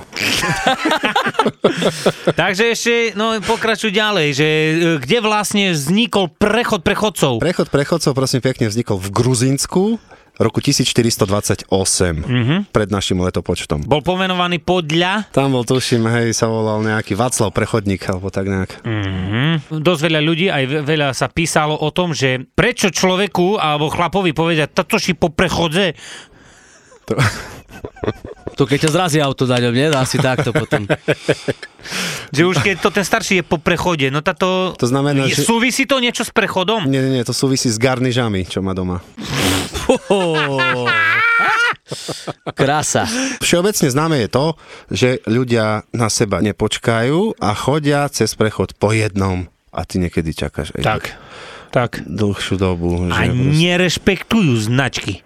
Takže 2.40 2.72
ešte, 2.72 2.96
no 3.16 3.40
pokračuj 3.44 3.92
ďalej, 3.92 4.28
že 4.36 4.48
e, 4.48 4.72
kde 5.02 5.18
vlastne 5.24 5.72
vznikol 5.76 6.32
prechod 6.36 6.84
prechodcov? 6.84 7.40
Prechod 7.40 7.68
prechodcov, 7.98 8.14
prosím 8.14 8.46
pekne, 8.46 8.70
vznikol 8.70 9.02
v 9.02 9.10
Gruzínsku 9.10 9.98
roku 10.38 10.62
1428 10.62 11.66
mm-hmm. 11.66 12.60
pred 12.70 12.94
našim 12.94 13.18
letopočtom. 13.18 13.90
Bol 13.90 14.06
pomenovaný 14.06 14.62
podľa... 14.62 15.26
Tam 15.34 15.50
bol, 15.50 15.66
tuším, 15.66 16.06
hej, 16.06 16.30
sa 16.38 16.46
volal 16.46 16.86
nejaký 16.86 17.18
Václav 17.18 17.50
Prechodník, 17.50 18.06
alebo 18.06 18.30
tak 18.30 18.54
nejak. 18.54 18.86
Mm-hmm. 18.86 19.82
Dosť 19.82 20.02
veľa 20.14 20.22
ľudí, 20.22 20.46
aj 20.46 20.64
ve- 20.70 20.86
veľa 20.86 21.10
sa 21.18 21.26
písalo 21.26 21.74
o 21.74 21.90
tom, 21.90 22.14
že 22.14 22.38
prečo 22.54 22.94
človeku 22.94 23.58
alebo 23.58 23.90
chlapovi 23.90 24.30
povedia, 24.30 24.70
toto 24.70 25.02
si 25.02 25.18
po 25.18 25.34
prechodze, 25.34 25.98
To 28.58 28.66
keď 28.66 28.90
ťa 28.90 28.92
zrazí 28.94 29.18
auto 29.22 29.46
za 29.46 29.62
ňom, 29.62 29.70
nie? 29.70 29.86
Asi 29.94 30.18
takto 30.18 30.50
potom. 30.50 30.90
že 32.30 32.44
už 32.44 32.60
keď 32.60 32.76
to 32.80 32.90
ten 32.90 33.02
starší 33.02 33.34
je 33.36 33.44
po 33.44 33.58
prechode, 33.58 34.08
no 34.08 34.20
táto... 34.20 34.76
To 34.76 34.86
znamená, 34.86 35.26
je, 35.26 35.38
že- 35.38 35.44
Súvisí 35.44 35.84
to 35.84 35.98
niečo 35.98 36.22
s 36.22 36.30
prechodom? 36.30 36.86
Nie, 36.86 37.00
nie, 37.00 37.12
nie, 37.14 37.24
to 37.24 37.32
súvisí 37.32 37.68
s 37.68 37.76
garnižami, 37.76 38.44
čo 38.44 38.60
má 38.60 38.72
doma. 38.72 39.00
Krása. 42.50 43.08
Všeobecne 43.40 43.88
známe 43.88 44.18
je 44.20 44.30
to, 44.30 44.46
že 44.90 45.10
ľudia 45.24 45.88
na 45.92 46.08
seba 46.08 46.40
nepočkajú 46.40 47.38
a 47.38 47.50
chodia 47.54 48.08
cez 48.10 48.34
prechod 48.34 48.76
po 48.76 48.92
jednom. 48.92 49.48
A 49.72 49.84
ty 49.84 49.98
niekedy 49.98 50.34
čakáš 50.34 50.74
aj 50.74 50.82
Tak, 50.84 51.04
tak. 51.70 51.92
dlhšiu 52.04 52.56
dobu. 52.58 53.08
A 53.08 53.24
že 53.24 53.32
nerešpektujú 53.32 54.58
značky. 54.60 55.22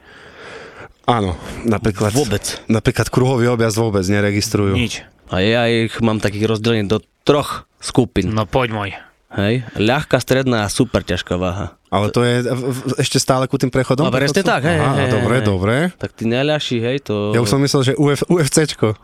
Áno, 1.01 1.33
napríklad, 1.65 2.13
Vôbec. 2.13 2.61
napríklad 2.67 3.09
kruhový 3.09 3.49
objazd 3.49 3.75
vôbec 3.75 4.05
neregistrujú. 4.05 4.77
Nič. 4.77 5.01
A 5.31 5.39
ja 5.39 5.63
ich 5.65 5.95
mám 6.03 6.19
takých 6.19 6.51
rozdelených 6.51 6.91
do 6.91 6.99
troch 7.23 7.63
skupín. 7.79 8.35
No 8.35 8.43
poď 8.43 8.69
môj. 8.75 8.91
Hej? 9.31 9.63
Ľahká, 9.79 10.19
stredná 10.19 10.67
a 10.67 10.69
super 10.69 11.07
ťažká 11.07 11.39
váha. 11.39 11.79
Ale 11.87 12.11
to 12.11 12.19
je 12.19 12.43
ešte 12.99 13.15
stále 13.15 13.47
ku 13.47 13.55
tým 13.55 13.71
prechodom? 13.71 14.03
A 14.03 14.11
presne 14.11 14.43
tak, 14.43 14.67
hej, 14.67 14.79
Aha, 14.79 15.07
hej, 15.07 15.09
dobre, 15.11 15.35
hej. 15.39 15.45
dobre. 15.47 15.75
Tak 15.95 16.11
ty 16.19 16.27
najľahší, 16.27 16.77
hej, 16.83 16.97
to... 17.07 17.31
Ja 17.31 17.39
už 17.39 17.47
som 17.47 17.63
myslel, 17.63 17.81
že 17.83 17.93
Uf, 17.95 18.27
UFCčko. 18.27 18.95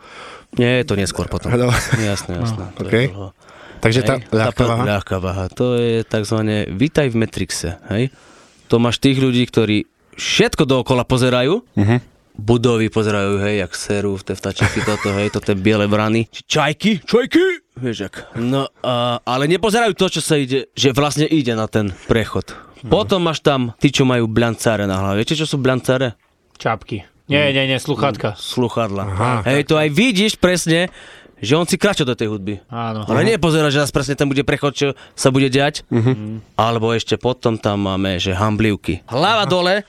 Nie, 0.59 0.83
to 0.83 0.99
neskôr 0.99 1.31
potom. 1.31 1.47
Dobre. 1.51 1.75
Jasné, 1.95 2.43
jasné. 2.43 2.63
okej. 2.75 3.07
dlho. 3.11 3.31
Takže 3.79 3.99
tá 4.03 4.19
Hej, 4.19 4.27
ľahká 4.33 4.55
tá 4.57 4.65
váha. 4.67 4.83
ľahká 4.83 5.15
váha. 5.23 5.45
To 5.55 5.79
je 5.79 6.01
takzvané 6.03 6.67
Vítaj 6.67 7.07
v 7.13 7.15
Matrixe. 7.23 7.69
Hej? 7.87 8.09
To 8.67 8.83
máš 8.83 8.99
tých 8.99 9.21
ľudí, 9.21 9.47
ktorí 9.47 9.87
všetko 10.17 10.67
dookola 10.67 11.07
pozerajú. 11.07 11.63
Mhm. 11.79 12.16
Budovy 12.37 12.93
pozerajú, 12.93 13.41
hej, 13.41 13.65
jak 13.65 13.71
serú 13.73 14.13
v 14.15 14.23
tie 14.29 14.35
vtačeky, 14.37 14.85
toto, 14.85 15.09
hej, 15.17 15.33
to 15.33 15.41
tie 15.41 15.57
biele 15.57 15.89
brany. 15.89 16.29
Čajky, 16.29 17.01
čajky! 17.01 17.65
Vieš, 17.77 17.97
jak. 18.09 18.15
No, 18.37 18.69
a, 18.85 19.21
ale 19.21 19.49
nepozerajú 19.49 19.97
to, 19.97 20.09
čo 20.09 20.21
sa 20.21 20.37
ide, 20.37 20.69
že 20.77 20.93
vlastne 20.93 21.25
ide 21.25 21.57
na 21.57 21.65
ten 21.65 21.89
prechod. 22.05 22.53
Mhm. 22.85 22.93
Potom 22.93 23.25
máš 23.25 23.41
tam 23.41 23.73
tí, 23.81 23.89
čo 23.89 24.05
majú 24.05 24.29
blancáre 24.29 24.85
na 24.85 25.01
hlave. 25.01 25.25
Viete, 25.25 25.33
čo 25.33 25.49
sú 25.49 25.57
blancáre? 25.57 26.13
Čapky. 26.61 27.05
Nie, 27.27 27.51
nie, 27.51 27.67
nie, 27.67 27.75
sluchatka. 27.81 28.39
Sluchadla. 28.39 29.03
Aha. 29.03 29.33
Hej, 29.43 29.67
to 29.67 29.75
aj 29.75 29.91
vidíš 29.91 30.39
presne, 30.39 30.87
že 31.37 31.53
on 31.59 31.67
si 31.67 31.75
kráča 31.75 32.07
do 32.07 32.15
tej 32.15 32.31
hudby. 32.31 32.63
Áno. 32.71 33.03
Ale 33.05 33.27
nepozerá, 33.27 33.67
že 33.69 33.83
nás 33.83 33.91
presne 33.91 34.15
tam 34.15 34.31
bude 34.31 34.47
prechod, 34.47 34.73
čo 34.73 34.87
sa 35.13 35.29
bude 35.29 35.51
diať. 35.51 35.83
Alebo 36.55 36.95
ešte 36.95 37.19
potom 37.19 37.59
tam 37.59 37.83
máme, 37.83 38.17
že 38.17 38.31
hamblivky. 38.33 39.03
Hlava 39.11 39.43
dole, 39.45 39.83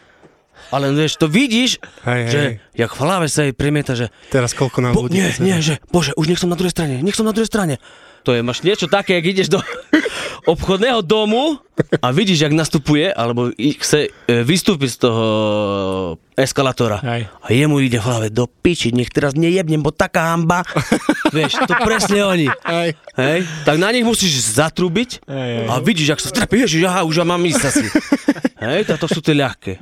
ale 0.68 0.92
vieš, 0.92 1.16
to 1.16 1.26
vidíš, 1.26 1.80
Hej, 2.04 2.22
že 2.28 2.40
hej. 2.40 2.52
jak 2.76 2.90
v 2.92 3.00
hlave 3.04 3.26
sa 3.28 3.46
jej 3.48 3.54
premieta, 3.56 3.96
že 3.96 4.12
Teraz 4.28 4.52
koľko 4.52 4.78
nám 4.84 4.92
po, 4.92 5.08
ľudí 5.08 5.16
nie, 5.20 5.28
nie, 5.40 5.58
že 5.64 5.80
bože, 5.88 6.12
už 6.16 6.28
nech 6.28 6.40
som 6.40 6.52
na 6.52 6.58
druhej 6.58 6.72
strane, 6.72 7.00
nech 7.00 7.16
som 7.16 7.24
na 7.24 7.32
druhej 7.32 7.48
strane. 7.48 7.80
To 8.28 8.36
je, 8.36 8.44
máš 8.44 8.60
niečo 8.60 8.92
také, 8.92 9.16
jak 9.16 9.24
ideš 9.24 9.48
do 9.48 9.64
obchodného 10.52 11.00
domu 11.00 11.56
a 12.04 12.12
vidíš, 12.12 12.44
jak 12.44 12.52
nastupuje, 12.52 13.08
alebo 13.08 13.48
chce 13.56 14.12
e, 14.12 14.44
vystúpiť 14.44 14.90
z 14.92 14.98
toho 15.08 15.24
eskalátora. 16.36 17.00
A 17.24 17.48
jemu 17.48 17.80
ide 17.80 17.96
v 17.96 18.04
hlave 18.04 18.28
do 18.28 18.44
piči, 18.44 18.92
nech 18.92 19.08
teraz 19.08 19.32
nejebnem, 19.32 19.80
bo 19.80 19.96
taká 19.96 20.36
hamba. 20.36 20.60
Vieš, 21.32 21.64
to 21.64 21.72
presne 21.80 22.20
oni. 22.20 22.52
Hej. 22.68 23.00
Hej, 23.16 23.38
tak 23.64 23.80
na 23.80 23.88
nich 23.96 24.04
musíš 24.04 24.60
zatrúbiť 24.60 25.24
Hej, 25.24 25.64
hej. 25.64 25.66
a 25.72 25.80
vidíš, 25.80 26.08
ak 26.12 26.20
sa 26.20 26.28
strepe, 26.28 26.60
ježiš, 26.60 26.84
aha, 26.84 27.08
už 27.08 27.24
mám 27.24 27.40
ísť 27.40 27.62
asi. 27.64 27.86
Hej, 28.68 28.92
to 28.92 29.08
sú 29.08 29.24
tie 29.24 29.32
ľahké. 29.40 29.80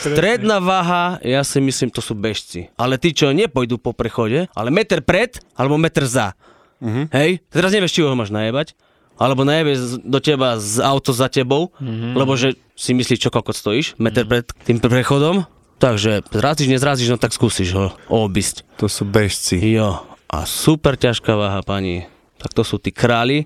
Stredná 0.00 0.64
váha, 0.64 1.20
ja 1.20 1.44
si 1.44 1.60
myslím, 1.60 1.92
to 1.92 2.00
sú 2.00 2.16
bežci. 2.16 2.72
Ale 2.80 2.96
tí, 2.96 3.12
čo 3.12 3.36
nepôjdu 3.36 3.76
po 3.76 3.92
prechode, 3.92 4.48
ale 4.56 4.72
meter 4.72 5.04
pred, 5.04 5.36
alebo 5.58 5.76
meter 5.76 6.08
za. 6.08 6.32
Mhm. 6.78 7.02
Hej, 7.08 7.30
teraz 7.48 7.70
nevieš, 7.70 7.92
či 7.92 8.00
ho 8.00 8.12
máš 8.12 8.28
najebať, 8.28 8.76
alebo 9.16 9.42
najebe 9.42 9.72
do 10.02 10.18
teba 10.18 10.56
z 10.56 10.78
auto 10.78 11.10
za 11.10 11.26
tebou, 11.26 11.72
Mhm. 11.76 12.12
lebo 12.14 12.34
že 12.34 12.52
si 12.72 12.92
myslíš, 12.92 13.18
čo 13.18 13.30
koľko 13.30 13.50
stojíš, 13.50 13.96
meter 13.96 14.22
pred 14.22 14.44
tým 14.62 14.76
prechodom. 14.76 15.48
Takže 15.76 16.24
zrazíš, 16.26 16.68
nezrazíš, 16.70 17.08
no 17.08 17.16
tak 17.16 17.30
skúsiš 17.30 17.72
ho 17.72 17.86
obísť. 18.08 18.64
To 18.76 18.86
sú 18.86 19.04
bežci. 19.04 19.60
Jo, 19.60 20.00
a 20.26 20.44
super 20.44 20.94
ťažká 20.94 21.32
váha, 21.32 21.60
pani. 21.60 22.08
Tak 22.36 22.52
to 22.52 22.62
sú 22.62 22.76
tí 22.76 22.88
králi, 22.88 23.44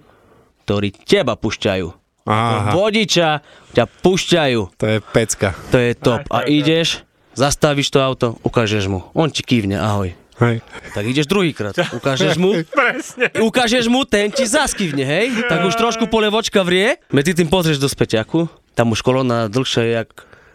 ktorí 0.63 0.95
teba 0.97 1.35
pušťajú. 1.35 1.87
Aha, 2.27 2.71
Vodiča 2.71 3.43
ťa 3.73 3.85
pušťajú. 3.99 4.61
to 4.77 4.87
je 4.87 4.99
pecka. 5.03 5.59
To 5.71 5.79
je 5.79 5.91
top. 5.97 6.23
A 6.29 6.45
ideš, 6.45 7.03
zastavíš 7.33 7.89
to 7.89 7.99
auto, 7.99 8.39
ukážeš 8.41 8.87
mu. 8.87 9.03
On 9.11 9.27
ti 9.27 9.43
kývne, 9.43 9.75
ahoj. 9.75 10.15
Hej. 10.41 10.65
Tak 10.97 11.05
ideš 11.05 11.29
druhýkrát, 11.29 11.77
ukážeš 11.93 12.41
mu, 12.41 12.57
ukážeš 13.53 13.93
mu, 13.93 14.09
ten 14.09 14.33
ti 14.33 14.49
zaskývne, 14.49 15.05
hej? 15.05 15.27
Tak 15.53 15.69
už 15.69 15.77
trošku 15.77 16.09
polevočka 16.09 16.65
vrie, 16.65 16.97
medzi 17.13 17.37
tým 17.37 17.53
pozrieš 17.53 17.77
do 17.77 17.93
späťaku, 17.93 18.49
tam 18.73 18.97
už 18.97 19.05
kolona 19.05 19.53
dlhšie 19.53 19.85
je 19.85 19.93
jak 20.01 20.11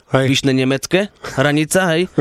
Hej. 0.09 0.25
vyšné 0.25 0.51
nemecké, 0.57 1.13
hranica, 1.37 1.81
hej? 1.93 2.09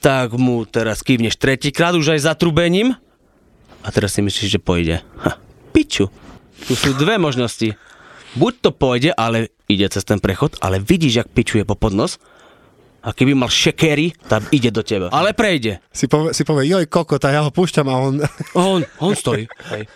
Tak 0.00 0.32
mu 0.32 0.64
teraz 0.64 1.04
kývneš 1.04 1.36
tretíkrát, 1.36 1.92
už 1.92 2.16
aj 2.16 2.32
zatrubením. 2.32 2.96
A 3.84 3.88
teraz 3.92 4.16
si 4.16 4.24
myslíš, 4.24 4.56
že 4.56 4.56
pôjde. 4.56 5.04
Ha, 5.20 5.36
piču. 5.76 6.08
Tu 6.64 6.72
sú 6.72 6.96
dve 6.96 7.20
možnosti. 7.20 7.76
Buď 8.32 8.52
to 8.64 8.70
pôjde, 8.72 9.12
ale 9.12 9.52
ide 9.68 9.84
cez 9.92 10.00
ten 10.08 10.16
prechod, 10.16 10.56
ale 10.64 10.80
vidíš, 10.80 11.20
jak 11.20 11.28
pičuje 11.28 11.68
po 11.68 11.76
podnos. 11.76 12.16
A 13.00 13.10
keby 13.10 13.32
mal 13.32 13.48
šekery, 13.48 14.12
tak 14.28 14.52
ide 14.52 14.68
do 14.68 14.84
teba. 14.84 15.08
Ale 15.08 15.32
prejde. 15.32 15.80
Si 15.88 16.04
povie, 16.04 16.36
si 16.36 16.44
povie 16.44 16.68
joj, 16.68 16.84
kokot, 16.84 17.20
a 17.24 17.32
ja 17.32 17.40
ho 17.40 17.48
púšťam 17.48 17.86
a 17.86 17.94
on... 17.96 18.14
On, 18.52 18.80
on 19.00 19.12
stojí. 19.16 19.48
Hej. 19.72 19.88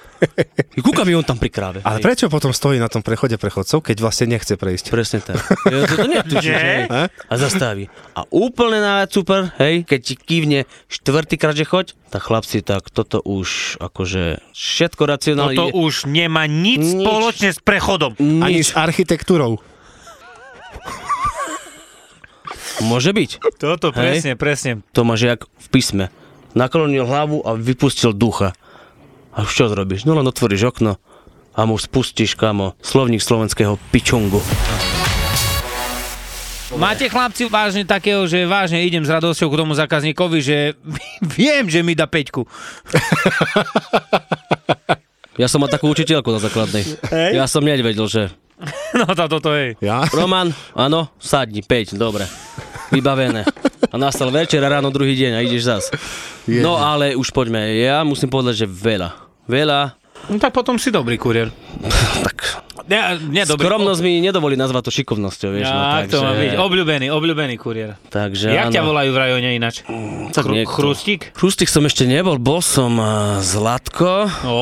I 0.73 0.81
kúka 0.81 1.05
mi 1.05 1.13
on 1.13 1.21
tam 1.21 1.37
pri 1.37 1.53
kráve. 1.53 1.79
Ale 1.85 2.01
hej. 2.01 2.05
prečo 2.05 2.33
potom 2.33 2.49
stojí 2.49 2.81
na 2.81 2.89
tom 2.89 3.05
prechode 3.05 3.37
prechodcov, 3.37 3.85
keď 3.85 3.97
vlastne 4.01 4.33
nechce 4.33 4.57
prejsť? 4.57 4.85
Presne 4.89 5.21
tak. 5.21 5.37
Ja 5.69 5.85
to, 5.85 5.95
to 5.95 6.09
netučíš, 6.09 6.49
Nie. 6.49 6.57
hej. 6.57 6.81
A 7.29 7.35
zastaví. 7.37 7.93
A 8.17 8.25
úplne 8.33 8.81
na 8.81 9.05
super, 9.05 9.53
hej, 9.61 9.85
keď 9.85 10.01
ti 10.01 10.15
kývne 10.17 10.59
štvrtýkrát, 10.89 11.53
že 11.53 11.69
choď, 11.69 11.87
tak 12.09 12.25
chlapci, 12.25 12.65
tak 12.65 12.89
toto 12.89 13.21
už 13.21 13.77
akože 13.85 14.41
všetko 14.57 15.03
racionálne 15.05 15.53
Toto 15.53 15.69
ide. 15.69 15.77
už 15.77 15.95
nemá 16.09 16.49
nič, 16.49 16.81
Nič. 16.81 17.05
spoločné 17.05 17.49
s 17.53 17.61
prechodom. 17.61 18.17
Ani 18.17 18.65
Nič. 18.65 18.71
s 18.71 18.73
architektúrou. 18.73 19.61
Môže 22.83 23.15
byť. 23.15 23.39
Toto 23.61 23.95
Hej. 23.95 23.95
presne, 23.95 24.33
presne. 24.35 24.71
To 24.97 25.07
máš 25.07 25.23
jak 25.23 25.41
v 25.47 25.67
písme. 25.71 26.11
Naklonil 26.59 27.07
hlavu 27.07 27.47
a 27.47 27.55
vypustil 27.55 28.11
ducha. 28.11 28.51
A 29.35 29.47
čo 29.47 29.71
zrobíš? 29.71 30.07
No 30.07 30.15
len 30.15 30.27
otvoríš 30.27 30.75
okno 30.75 30.99
a 31.55 31.61
mu 31.67 31.79
spustíš, 31.79 32.35
kamo, 32.35 32.75
slovník 32.83 33.23
slovenského 33.23 33.79
pičungu. 33.95 34.43
Máte 36.75 37.07
chlapci 37.07 37.47
vážne 37.47 37.87
takého, 37.87 38.27
že 38.27 38.51
vážne 38.51 38.83
idem 38.83 39.07
s 39.07 39.11
radosťou 39.11 39.47
k 39.47 39.59
tomu 39.63 39.79
zákazníkovi, 39.79 40.39
že 40.43 40.75
viem, 41.39 41.71
že 41.71 41.87
mi 41.87 41.95
dá 41.95 42.11
peťku. 42.11 42.43
Ja 45.35 45.51
som 45.51 45.59
mal 45.59 45.71
takú 45.71 45.91
učiteľku 45.91 46.31
na 46.31 46.39
základnej. 46.39 46.85
Ja 47.35 47.45
som 47.51 47.67
nevedel, 47.67 48.07
že 48.07 48.31
No 48.99 49.11
tá 49.19 49.27
toto 49.27 49.51
je. 49.51 49.75
Ja? 49.83 50.07
Roman, 50.15 50.55
áno, 50.79 51.11
sadni, 51.19 51.61
5, 51.61 51.99
dobre. 51.99 52.23
Vybavené. 52.95 53.43
A 53.91 53.99
nastal 53.99 54.31
večer 54.31 54.63
a 54.63 54.71
ráno 54.71 54.95
druhý 54.95 55.19
deň 55.19 55.33
a 55.35 55.41
ideš 55.43 55.67
zas. 55.67 55.85
No 56.47 56.79
ale 56.79 57.19
už 57.19 57.35
poďme, 57.35 57.67
ja 57.75 58.07
musím 58.07 58.31
povedať, 58.31 58.65
že 58.65 58.67
veľa. 58.71 59.11
Veľa, 59.51 59.99
No 60.25 60.41
tak 60.41 60.57
potom 60.57 60.81
si 60.81 60.89
dobrý 60.89 61.21
kurier. 61.21 61.53
tak 62.27 62.64
Ne, 62.85 62.99
nie 63.25 63.43
dobrý. 63.43 63.65
skromnosť 63.65 64.01
mi 64.01 64.21
nedovolí 64.21 64.55
nazvať 64.55 64.83
to 64.85 64.93
šikovnosťou, 64.93 65.49
vieš. 65.51 65.65
no, 65.65 65.73
Ja, 65.73 65.89
takže, 65.99 66.11
to 66.11 66.19
má 66.21 66.33
byť. 66.35 66.51
Obľúbený, 66.59 67.07
obľúbený 67.09 67.55
kurier. 67.57 67.97
takže 68.07 68.53
Jak 68.53 68.69
ťa 68.69 68.81
áno. 68.81 68.89
volajú 68.91 69.09
v 69.09 69.19
rajone 69.19 69.51
ináč? 69.53 69.81
Tak 70.31 70.45
Chr- 70.45 70.53
niekto. 70.55 70.73
chrustík? 70.75 71.21
Chrustík 71.33 71.67
som 71.67 71.81
ešte 71.83 72.05
nebol, 72.05 72.37
bol 72.37 72.61
som 72.61 72.93
uh, 72.95 73.41
Zlatko, 73.41 74.29
Ó, 74.43 74.59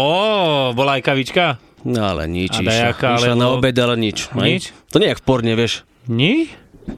bola 0.70 0.96
aj 0.96 1.02
kavička? 1.02 1.58
no 1.82 1.98
ale 2.06 2.24
nič, 2.24 2.54
išla, 2.54 2.94
dajaká, 2.94 3.18
išla 3.18 3.34
na 3.34 3.42
alebo- 3.44 3.58
obed, 3.58 3.74
ale 3.74 3.94
nič. 3.96 4.30
hej. 4.30 4.46
Nič? 4.48 4.62
To 4.88 4.96
nie 4.96 5.10
je 5.10 5.12
jak 5.12 5.18
v 5.18 5.26
porne, 5.26 5.52
vieš, 5.52 5.82
Ni? 6.06 6.46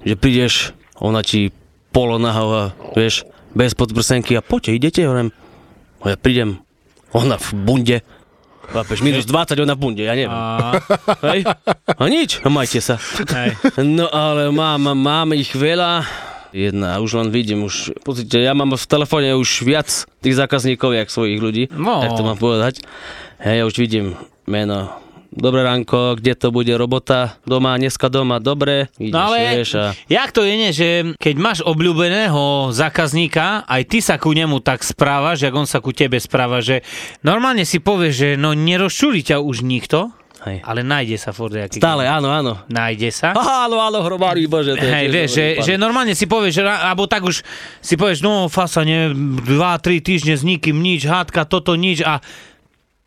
že 0.00 0.14
prídeš, 0.14 0.54
ona 0.94 1.20
ti 1.20 1.48
polonaho 1.88 2.44
a 2.50 2.62
vieš, 2.92 3.24
bez 3.50 3.72
podprsenky 3.72 4.34
a 4.34 4.44
poďte, 4.44 4.70
idete, 4.72 5.00
hovorím, 5.02 5.32
a 6.00 6.12
ja 6.12 6.16
prídem, 6.16 6.60
ona 7.10 7.38
v 7.38 7.48
bunde, 7.56 7.96
Chápeš, 8.72 9.04
minus 9.04 9.26
20, 9.26 9.60
ona 9.60 9.74
v 9.76 9.80
bunde, 9.80 10.02
ja 10.06 10.14
neviem. 10.16 10.32
A, 10.32 10.78
Hej? 11.34 11.40
A 11.86 12.02
nič, 12.08 12.40
majte 12.46 12.80
sa. 12.80 12.96
hej. 13.34 13.54
No 13.82 14.08
ale 14.08 14.48
mám, 14.48 14.94
mám 14.94 15.28
ich 15.36 15.52
veľa. 15.52 16.06
Jedna, 16.54 17.02
už 17.02 17.18
len 17.18 17.28
vidím, 17.34 17.66
už, 17.66 17.98
pozrite, 18.06 18.38
ja 18.38 18.54
mám 18.54 18.78
v 18.78 18.86
telefóne 18.86 19.34
už 19.34 19.66
viac 19.66 19.90
tých 20.22 20.38
zákazníkov, 20.38 20.94
jak 20.94 21.10
svojich 21.10 21.42
ľudí. 21.42 21.64
No. 21.74 21.98
Tak 21.98 22.14
to 22.14 22.22
mám 22.22 22.38
povedať. 22.38 22.78
Hej, 23.42 23.56
ja 23.60 23.64
už 23.66 23.74
vidím 23.74 24.14
meno. 24.46 25.03
Dobré 25.34 25.66
ránko, 25.66 26.14
kde 26.14 26.38
to 26.38 26.54
bude 26.54 26.70
robota? 26.78 27.34
Doma, 27.42 27.74
dneska 27.74 28.06
doma, 28.06 28.38
dobre. 28.38 28.86
Ideš, 29.02 29.10
No 29.10 29.18
ale 29.18 29.38
vieš, 29.58 29.74
a... 29.74 29.90
jak 30.06 30.30
to 30.30 30.46
je, 30.46 30.70
že 30.70 30.88
keď 31.18 31.34
máš 31.42 31.58
obľúbeného 31.66 32.70
zákazníka, 32.70 33.66
aj 33.66 33.82
ty 33.90 33.98
sa 33.98 34.14
ku 34.14 34.30
nemu 34.30 34.62
tak 34.62 34.86
správaš, 34.86 35.42
jak 35.42 35.50
on 35.58 35.66
sa 35.66 35.82
ku 35.82 35.90
tebe 35.90 36.22
správa, 36.22 36.62
že 36.62 36.86
normálne 37.26 37.66
si 37.66 37.82
povieš, 37.82 38.14
že 38.14 38.28
no 38.38 38.54
nerozčúri 38.54 39.26
ťa 39.26 39.42
už 39.42 39.66
nikto, 39.66 40.14
Hej. 40.46 40.62
ale 40.62 40.86
nájde 40.86 41.18
sa 41.18 41.34
Ford 41.34 41.50
jaký. 41.50 41.82
Stále, 41.82 42.06
áno, 42.06 42.30
áno. 42.30 42.62
Nájde 42.70 43.10
sa. 43.10 43.34
Áno, 43.34 43.82
áno, 43.82 44.06
hrobári, 44.06 44.46
bože. 44.46 44.78
to 44.78 44.86
Hej, 44.86 45.10
vieš, 45.10 45.30
že, 45.34 45.46
že 45.66 45.72
normálne 45.74 46.14
si 46.14 46.30
povieš, 46.30 46.62
alebo 46.62 47.10
tak 47.10 47.26
už 47.26 47.42
si 47.82 47.98
povieš, 47.98 48.22
no 48.22 48.46
fasa, 48.46 48.86
ne, 48.86 49.10
2-3 49.10 49.98
týždne 49.98 50.38
s 50.38 50.46
nikým 50.46 50.78
nič, 50.78 51.10
hádka, 51.10 51.42
toto 51.42 51.74
nič 51.74 52.06
a 52.06 52.22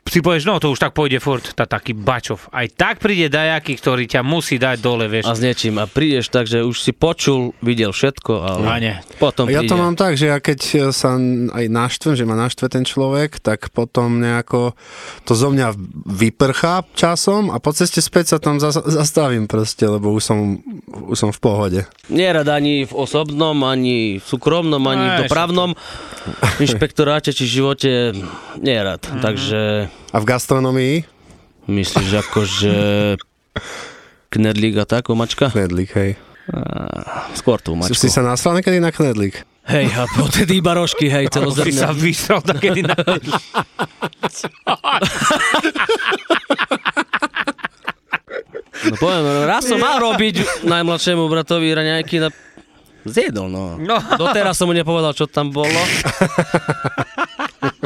si 0.07 0.19
povieš, 0.19 0.43
no 0.43 0.57
to 0.57 0.67
už 0.67 0.79
tak 0.79 0.91
pôjde 0.91 1.17
furt, 1.17 1.51
tá 1.51 1.63
taký 1.63 1.91
bačov. 1.91 2.47
Aj 2.49 2.65
tak 2.65 2.97
príde 2.97 3.27
dajaký, 3.27 3.75
ktorý 3.75 4.03
ťa 4.05 4.21
musí 4.21 4.55
dať 4.55 4.77
dole, 4.77 5.05
vieš. 5.05 5.25
A 5.25 5.33
s 5.33 5.39
niečím. 5.39 5.75
A 5.75 5.85
prídeš 5.85 6.27
tak, 6.27 6.45
že 6.45 6.59
už 6.59 6.75
si 6.75 6.91
počul, 6.91 7.51
videl 7.59 7.89
všetko, 7.89 8.33
ale 8.37 8.63
A 8.63 8.75
nie. 8.77 8.95
potom 9.17 9.45
Ja 9.45 9.59
príde. 9.59 9.69
to 9.69 9.75
mám 9.75 9.93
tak, 9.93 10.13
že 10.13 10.27
ja 10.27 10.37
keď 10.37 10.59
sa 10.89 11.15
aj 11.49 11.65
naštvem, 11.67 12.13
že 12.13 12.23
ma 12.23 12.35
naštve 12.35 12.67
ten 12.67 12.81
človek, 12.81 13.37
tak 13.37 13.69
potom 13.69 14.17
nejako 14.17 14.73
to 15.23 15.33
zo 15.33 15.49
mňa 15.49 15.75
vyprchá 16.07 16.87
časom 16.93 17.49
a 17.49 17.57
po 17.57 17.71
ceste 17.71 17.99
späť 17.99 18.33
sa 18.33 18.37
tam 18.37 18.57
zas- 18.57 18.79
zastavím 18.79 19.45
proste, 19.45 19.83
lebo 19.83 20.09
už 20.09 20.23
som, 20.23 20.59
už 21.05 21.17
som 21.17 21.29
v 21.29 21.39
pohode. 21.39 21.79
Nerad 22.07 22.47
ani 22.47 22.83
v 22.83 22.93
osobnom, 22.93 23.55
ani 23.61 24.17
v 24.17 24.25
súkromnom, 24.25 24.81
ani 24.83 25.05
v 25.05 25.17
dopravnom 25.23 25.71
inšpektoráte 26.57 27.29
či 27.29 27.45
živote 27.45 28.13
nerad. 28.57 29.01
Mhm. 29.03 29.19
Takže 29.19 29.59
A 30.09 30.17
v 30.17 30.25
gastronomii? 30.25 30.95
myslíš 31.67 32.09
akože 32.23 32.73
knedlík 34.29 34.79
a 34.79 34.85
tak, 34.85 35.07
omačka? 35.07 35.51
Knedlík, 35.51 35.91
hej. 35.93 36.11
Skôr 37.33 37.59
tú 37.59 37.75
Si, 37.75 37.91
omačku. 37.91 37.95
si 37.97 38.07
sa 38.07 38.23
nasral 38.23 38.55
niekedy 38.55 38.79
na 38.79 38.87
knedlík? 38.87 39.43
Hej, 39.67 39.91
a 39.91 40.07
potedy 40.07 40.63
iba 40.63 40.71
rožky, 40.71 41.11
hej, 41.11 41.27
Si 41.27 41.35
sa 41.35 41.43
celozrné. 41.43 41.91
vysral 41.99 42.39
takedy 42.39 42.87
na... 42.87 42.95
No 48.77 48.95
poviem, 48.95 49.23
raz 49.43 49.65
som 49.65 49.75
mal 49.75 49.97
robiť 49.97 50.63
najmladšiemu 50.63 51.25
bratovi 51.25 51.73
raňajky 51.73 52.15
na... 52.21 52.29
Zjedol, 53.03 53.47
no. 53.47 53.75
No. 53.79 53.97
Doteraz 54.15 54.55
som 54.55 54.67
mu 54.67 54.75
nepovedal, 54.75 55.11
čo 55.11 55.25
tam 55.25 55.49
bolo. 55.49 55.67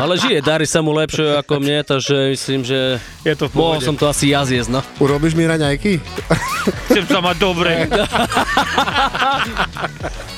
Ale 0.01 0.17
žije, 0.17 0.41
darí 0.41 0.65
sa 0.65 0.81
mu 0.81 0.97
lepšie 0.97 1.45
ako 1.45 1.61
mne, 1.61 1.85
takže 1.85 2.33
myslím, 2.33 2.65
že 2.65 2.97
Je 3.21 3.37
to 3.37 3.45
v 3.45 3.53
mohol 3.53 3.77
som 3.85 3.93
to 3.93 4.09
asi 4.09 4.33
ja 4.33 4.41
zjesť, 4.41 4.73
no. 4.73 4.81
Urobíš 4.97 5.37
mi 5.37 5.45
raňajky? 5.45 6.01
Chcem 6.89 7.05
sa 7.05 7.21
mať 7.21 7.37
dobre. 7.37 7.85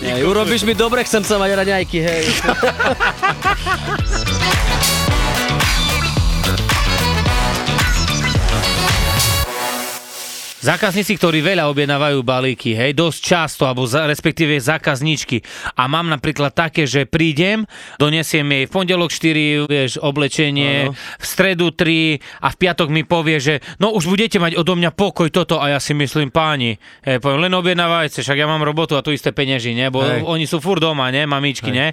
Hej, 0.04 0.28
urobíš 0.28 0.67
mi 0.67 0.76
dobre, 0.76 1.08
chcem 1.08 1.23
sa 1.23 1.39
mať 1.39 1.63
raňajky, 1.63 1.99
hej. 2.04 2.28
Zákazníci, 10.63 11.19
ktorí 11.19 11.43
veľa 11.43 11.67
objednávajú 11.67 12.23
balíky, 12.23 12.71
hej, 12.71 12.95
dosť 12.95 13.19
často, 13.19 13.67
alebo 13.67 13.84
za, 13.84 14.08
respektíve 14.08 14.56
zákazníčky. 14.56 15.43
A 15.76 15.91
mám 15.91 16.08
napríklad 16.08 16.56
také, 16.56 16.88
že 16.88 17.04
prídem, 17.04 17.67
donesiem 17.99 18.47
jej 18.47 18.63
v 18.63 18.71
pondelok 18.71 19.12
4, 19.12 19.67
vieš, 19.67 19.99
oblečenie, 19.99 20.88
Áno. 20.88 20.95
v 20.95 21.26
stredu 21.28 21.76
3 21.76 22.23
a 22.39 22.47
v 22.47 22.56
piatok 22.56 22.88
mi 22.88 23.04
povie, 23.04 23.43
že 23.43 23.60
no 23.84 23.91
už 23.91 24.08
budete 24.08 24.39
mať 24.39 24.56
odo 24.56 24.80
mňa 24.80 24.95
pokoj 24.95 25.28
toto 25.28 25.60
a 25.60 25.76
ja 25.76 25.84
si 25.84 25.91
myslím, 25.91 26.32
páni, 26.32 26.80
hej, 27.04 27.19
poviem, 27.19 27.43
len 27.43 27.54
objednávajte, 27.60 28.23
však 28.23 28.39
ja 28.39 28.47
mám 28.47 28.63
robotu 28.63 28.95
a 28.95 29.04
tu 29.04 29.12
isté 29.12 29.36
peňaží, 29.36 29.76
ne, 29.76 29.91
bo 29.91 29.99
Hej. 29.99 30.23
oni 30.23 30.47
sú 30.47 30.63
fur 30.63 30.80
doma, 30.80 31.12
ne, 31.12 31.28
mamičky, 31.28 31.76
ne. 31.76 31.91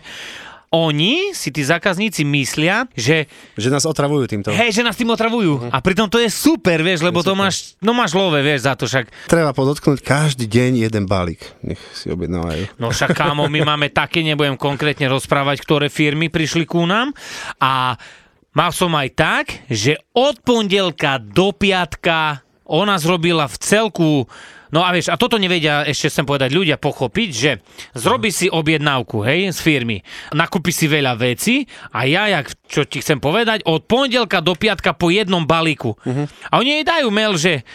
Oni 0.70 1.34
si 1.34 1.50
tí 1.50 1.66
zákazníci 1.66 2.22
myslia, 2.22 2.86
že 2.94 3.26
Že 3.58 3.74
nás 3.74 3.82
otravujú 3.82 4.30
týmto. 4.30 4.54
hej, 4.54 4.70
že 4.70 4.86
nás 4.86 4.94
tým 4.94 5.10
otravujú. 5.10 5.66
A 5.66 5.82
pritom 5.82 6.06
to 6.06 6.22
je 6.22 6.30
super, 6.30 6.78
vieš, 6.78 7.02
lebo 7.02 7.26
to 7.26 7.34
máš, 7.34 7.74
no 7.82 7.90
máš 7.90 8.14
love, 8.14 8.38
vieš, 8.38 8.70
za 8.70 8.78
to 8.78 8.86
však. 8.86 9.10
Treba 9.26 9.50
podotknúť 9.50 9.98
každý 9.98 10.46
deň 10.46 10.86
jeden 10.86 11.10
balík. 11.10 11.42
Nech 11.66 11.82
si 11.90 12.06
objednávajú. 12.06 12.78
No 12.78 12.94
však 12.94 13.18
kámo, 13.18 13.50
my 13.50 13.66
máme 13.66 13.90
také, 13.90 14.22
nebudem 14.22 14.54
konkrétne 14.54 15.10
rozprávať, 15.10 15.58
ktoré 15.58 15.90
firmy 15.90 16.30
prišli 16.30 16.62
ku 16.70 16.86
nám 16.86 17.10
a 17.58 17.98
mal 18.54 18.70
som 18.70 18.94
aj 18.94 19.08
tak, 19.18 19.44
že 19.66 19.98
od 20.14 20.38
pondelka 20.46 21.18
do 21.18 21.50
piatka 21.50 22.46
ona 22.62 22.94
zrobila 23.02 23.50
v 23.50 23.56
celku 23.58 24.10
No 24.70 24.86
a 24.86 24.94
vieš, 24.94 25.10
a 25.10 25.18
toto 25.18 25.38
nevedia 25.38 25.82
ešte 25.82 26.10
chcem 26.10 26.26
povedať 26.26 26.54
ľudia 26.54 26.78
pochopiť, 26.78 27.30
že 27.30 27.50
zrobí 27.94 28.30
si 28.30 28.46
objednávku, 28.46 29.22
hej, 29.26 29.50
z 29.50 29.58
firmy, 29.58 30.02
nakúpi 30.34 30.70
si 30.70 30.86
veľa 30.86 31.18
vecí 31.18 31.66
a 31.90 32.06
ja, 32.06 32.30
jak, 32.30 32.54
čo 32.70 32.86
ti 32.86 33.02
chcem 33.02 33.18
povedať, 33.18 33.66
od 33.66 33.84
pondelka 33.84 34.38
do 34.38 34.54
piatka 34.54 34.94
po 34.94 35.10
jednom 35.10 35.42
balíku. 35.42 35.98
A 36.50 36.62
oni 36.62 36.80
jej 36.80 36.84
dajú 36.86 37.08
mail, 37.10 37.34
že 37.34 37.66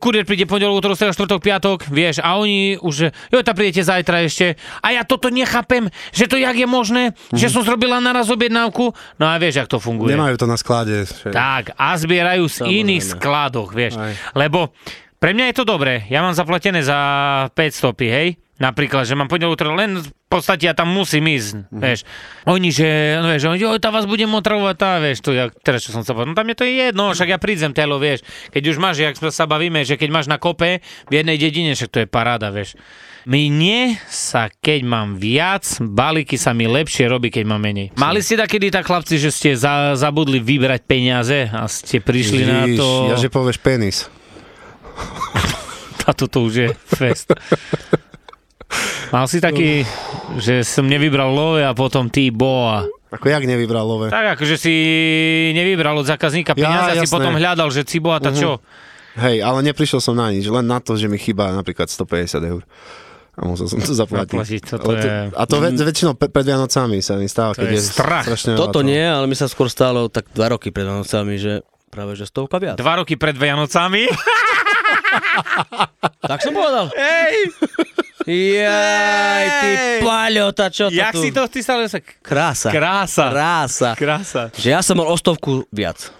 kurier 0.00 0.24
príde 0.24 0.48
pondelok, 0.48 0.80
útorok, 0.80 0.96
streda, 0.96 1.14
štvrtok, 1.14 1.40
piatok, 1.40 1.78
vieš, 1.92 2.24
a 2.24 2.40
oni 2.40 2.80
už, 2.80 3.12
jo, 3.30 3.38
tam 3.44 3.54
prídete 3.54 3.84
zajtra 3.84 4.24
ešte. 4.24 4.56
A 4.80 4.96
ja 4.96 5.04
toto 5.04 5.28
nechápem, 5.28 5.92
že 6.10 6.26
to 6.26 6.40
jak 6.40 6.56
je 6.56 6.68
možné, 6.68 7.12
že 7.36 7.52
som 7.52 7.62
zrobila 7.62 8.00
naraz 8.00 8.32
objednávku. 8.32 8.96
No 9.20 9.24
a 9.28 9.36
vieš, 9.36 9.60
jak 9.62 9.68
to 9.68 9.78
funguje. 9.78 10.16
Nemajú 10.16 10.36
to 10.40 10.46
na 10.48 10.56
sklade. 10.56 11.04
Že... 11.04 11.30
Tak, 11.30 11.76
a 11.76 11.94
zbierajú 11.94 12.44
z 12.48 12.56
Samozrejme. 12.64 12.78
iných 12.82 13.02
skladoch, 13.04 13.70
vieš. 13.70 13.94
Aj. 14.00 14.12
Lebo 14.34 14.72
Pre 15.18 15.34
mňa 15.34 15.50
je 15.50 15.56
to 15.58 15.64
dobré. 15.66 16.06
Ja 16.06 16.22
mám 16.22 16.34
zaplatené 16.34 16.78
za 16.86 16.98
500, 17.58 17.90
hej? 18.06 18.38
Napríklad, 18.58 19.06
že 19.06 19.14
mám 19.14 19.30
pondelok, 19.30 19.54
len 19.70 20.02
v 20.02 20.10
podstate 20.26 20.66
ja 20.66 20.74
tam 20.74 20.90
musím 20.90 21.30
ísť, 21.30 21.50
mm-hmm. 21.54 21.78
vieš. 21.78 22.02
Oni, 22.42 22.74
že, 22.74 23.14
no 23.22 23.30
vieš, 23.30 23.46
oni, 23.46 23.62
tá 23.78 23.94
vás 23.94 24.02
budem 24.02 24.26
otravovať, 24.34 24.74
tá, 24.74 24.98
vieš, 24.98 25.22
to 25.22 25.30
ja, 25.30 25.46
teraz 25.62 25.86
čo 25.86 25.94
som 25.94 26.02
sa 26.02 26.10
povedal, 26.10 26.34
no 26.34 26.38
tam 26.38 26.50
je 26.50 26.58
to 26.58 26.66
jedno, 26.66 27.14
však 27.14 27.30
ja 27.30 27.38
prídem 27.38 27.70
telo, 27.70 28.02
vieš. 28.02 28.26
Keď 28.50 28.62
už 28.66 28.76
máš, 28.82 28.98
jak 28.98 29.14
sa 29.14 29.46
bavíme, 29.46 29.86
že 29.86 29.94
keď 29.94 30.10
máš 30.10 30.26
na 30.26 30.42
kope 30.42 30.82
v 30.82 31.12
jednej 31.14 31.38
dedine, 31.38 31.78
však 31.78 31.90
to 31.90 31.98
je 32.02 32.08
paráda, 32.10 32.50
vieš. 32.50 32.74
Mne 33.30 33.94
sa, 34.10 34.50
keď 34.50 34.80
mám 34.82 35.22
viac, 35.22 35.62
balíky 35.78 36.34
sa 36.34 36.50
mi 36.50 36.66
lepšie 36.66 37.06
robí, 37.06 37.30
keď 37.30 37.46
mám 37.46 37.62
menej. 37.62 37.94
Mali 37.94 38.26
ste 38.26 38.42
takedy 38.42 38.74
tak, 38.74 38.90
chlapci, 38.90 39.22
že 39.22 39.30
ste 39.30 39.54
za, 39.54 39.94
zabudli 39.94 40.42
vybrať 40.42 40.82
peniaze 40.82 41.46
a 41.46 41.70
ste 41.70 42.02
prišli 42.02 42.42
na 42.42 42.66
Ježiš, 42.66 42.78
to... 42.82 42.86
Ja 43.14 43.16
že 43.22 43.30
povieš 43.30 43.58
penis. 43.62 44.10
A 46.08 46.12
toto 46.12 46.40
už 46.42 46.54
je 46.54 46.68
fest. 46.88 47.28
Mal 49.08 49.24
si 49.24 49.40
taký, 49.40 49.84
že 50.36 50.60
som 50.60 50.84
nevybral 50.84 51.28
love 51.28 51.60
a 51.60 51.72
potom 51.72 52.08
ty 52.08 52.28
boa. 52.28 52.84
Ako 53.08 53.24
jak 53.24 53.44
nevybral 53.44 53.84
love? 53.84 54.08
Tak 54.08 54.36
akože 54.36 54.56
si 54.56 54.74
nevybral 55.52 55.96
od 55.96 56.04
zákazníka 56.04 56.52
peniaze 56.52 56.92
a 56.92 57.00
si 57.00 57.08
potom 57.08 57.32
hľadal, 57.32 57.68
že 57.68 57.84
si 57.84 57.96
boa, 57.98 58.20
tá 58.20 58.32
čo? 58.32 58.60
Hej, 59.16 59.40
ale 59.40 59.64
neprišiel 59.64 59.98
som 59.98 60.14
na 60.14 60.28
nič, 60.28 60.44
len 60.44 60.62
na 60.62 60.78
to, 60.78 60.94
že 60.94 61.08
mi 61.08 61.16
chýba 61.16 61.50
napríklad 61.50 61.88
150 61.88 62.38
eur. 62.46 62.62
A 63.34 63.46
musel 63.46 63.66
som 63.66 63.78
to 63.78 63.92
zaplatiť. 63.92 64.34
Zaplatiť, 64.34 64.62
toto 64.66 64.84
to, 64.84 64.92
je- 64.94 65.30
a 65.30 65.42
to 65.44 65.56
ve, 65.58 65.70
väčšinou 65.70 66.12
pe- 66.14 66.26
pred 66.26 66.42
Vianocami 66.44 66.98
sa 66.98 67.14
mi 67.14 67.26
stáva, 67.26 67.52
To 67.52 67.62
keď 67.62 67.68
je 67.68 67.76
je, 67.76 67.86
strach. 67.86 68.26
Toto 68.52 68.82
nie, 68.82 68.98
ale 68.98 69.24
mi 69.24 69.34
sa 69.34 69.46
skôr 69.46 69.68
stalo 69.68 70.06
tak 70.06 70.26
dva 70.32 70.52
roky 70.52 70.68
pred 70.68 70.82
Vianocami, 70.82 71.34
že 71.36 71.62
práve 71.88 72.14
že 72.14 72.26
stovka 72.26 72.58
viac. 72.58 72.76
Dva 72.76 72.98
roky 72.98 73.14
pred 73.14 73.34
Vianocami. 73.34 74.10
Tak 76.30 76.44
som 76.44 76.52
povedal. 76.52 76.92
Hej! 76.92 77.34
Jaj, 78.28 79.44
ty 79.64 79.70
paľo, 80.04 80.52
tá 80.52 80.68
čo 80.68 80.92
to 80.92 81.00
Jak 81.00 81.16
tu? 81.16 81.24
si 81.24 81.32
to 81.32 81.48
ty 81.48 81.64
stále 81.64 81.88
sa... 81.88 82.04
Krása. 82.04 82.68
Krása. 82.68 83.24
Krása. 83.32 83.90
Krása. 83.96 84.42
Že 84.52 84.68
ja 84.68 84.80
som 84.84 85.00
mal 85.00 85.08
o 85.08 85.16
stovku 85.16 85.64
viac. 85.72 86.12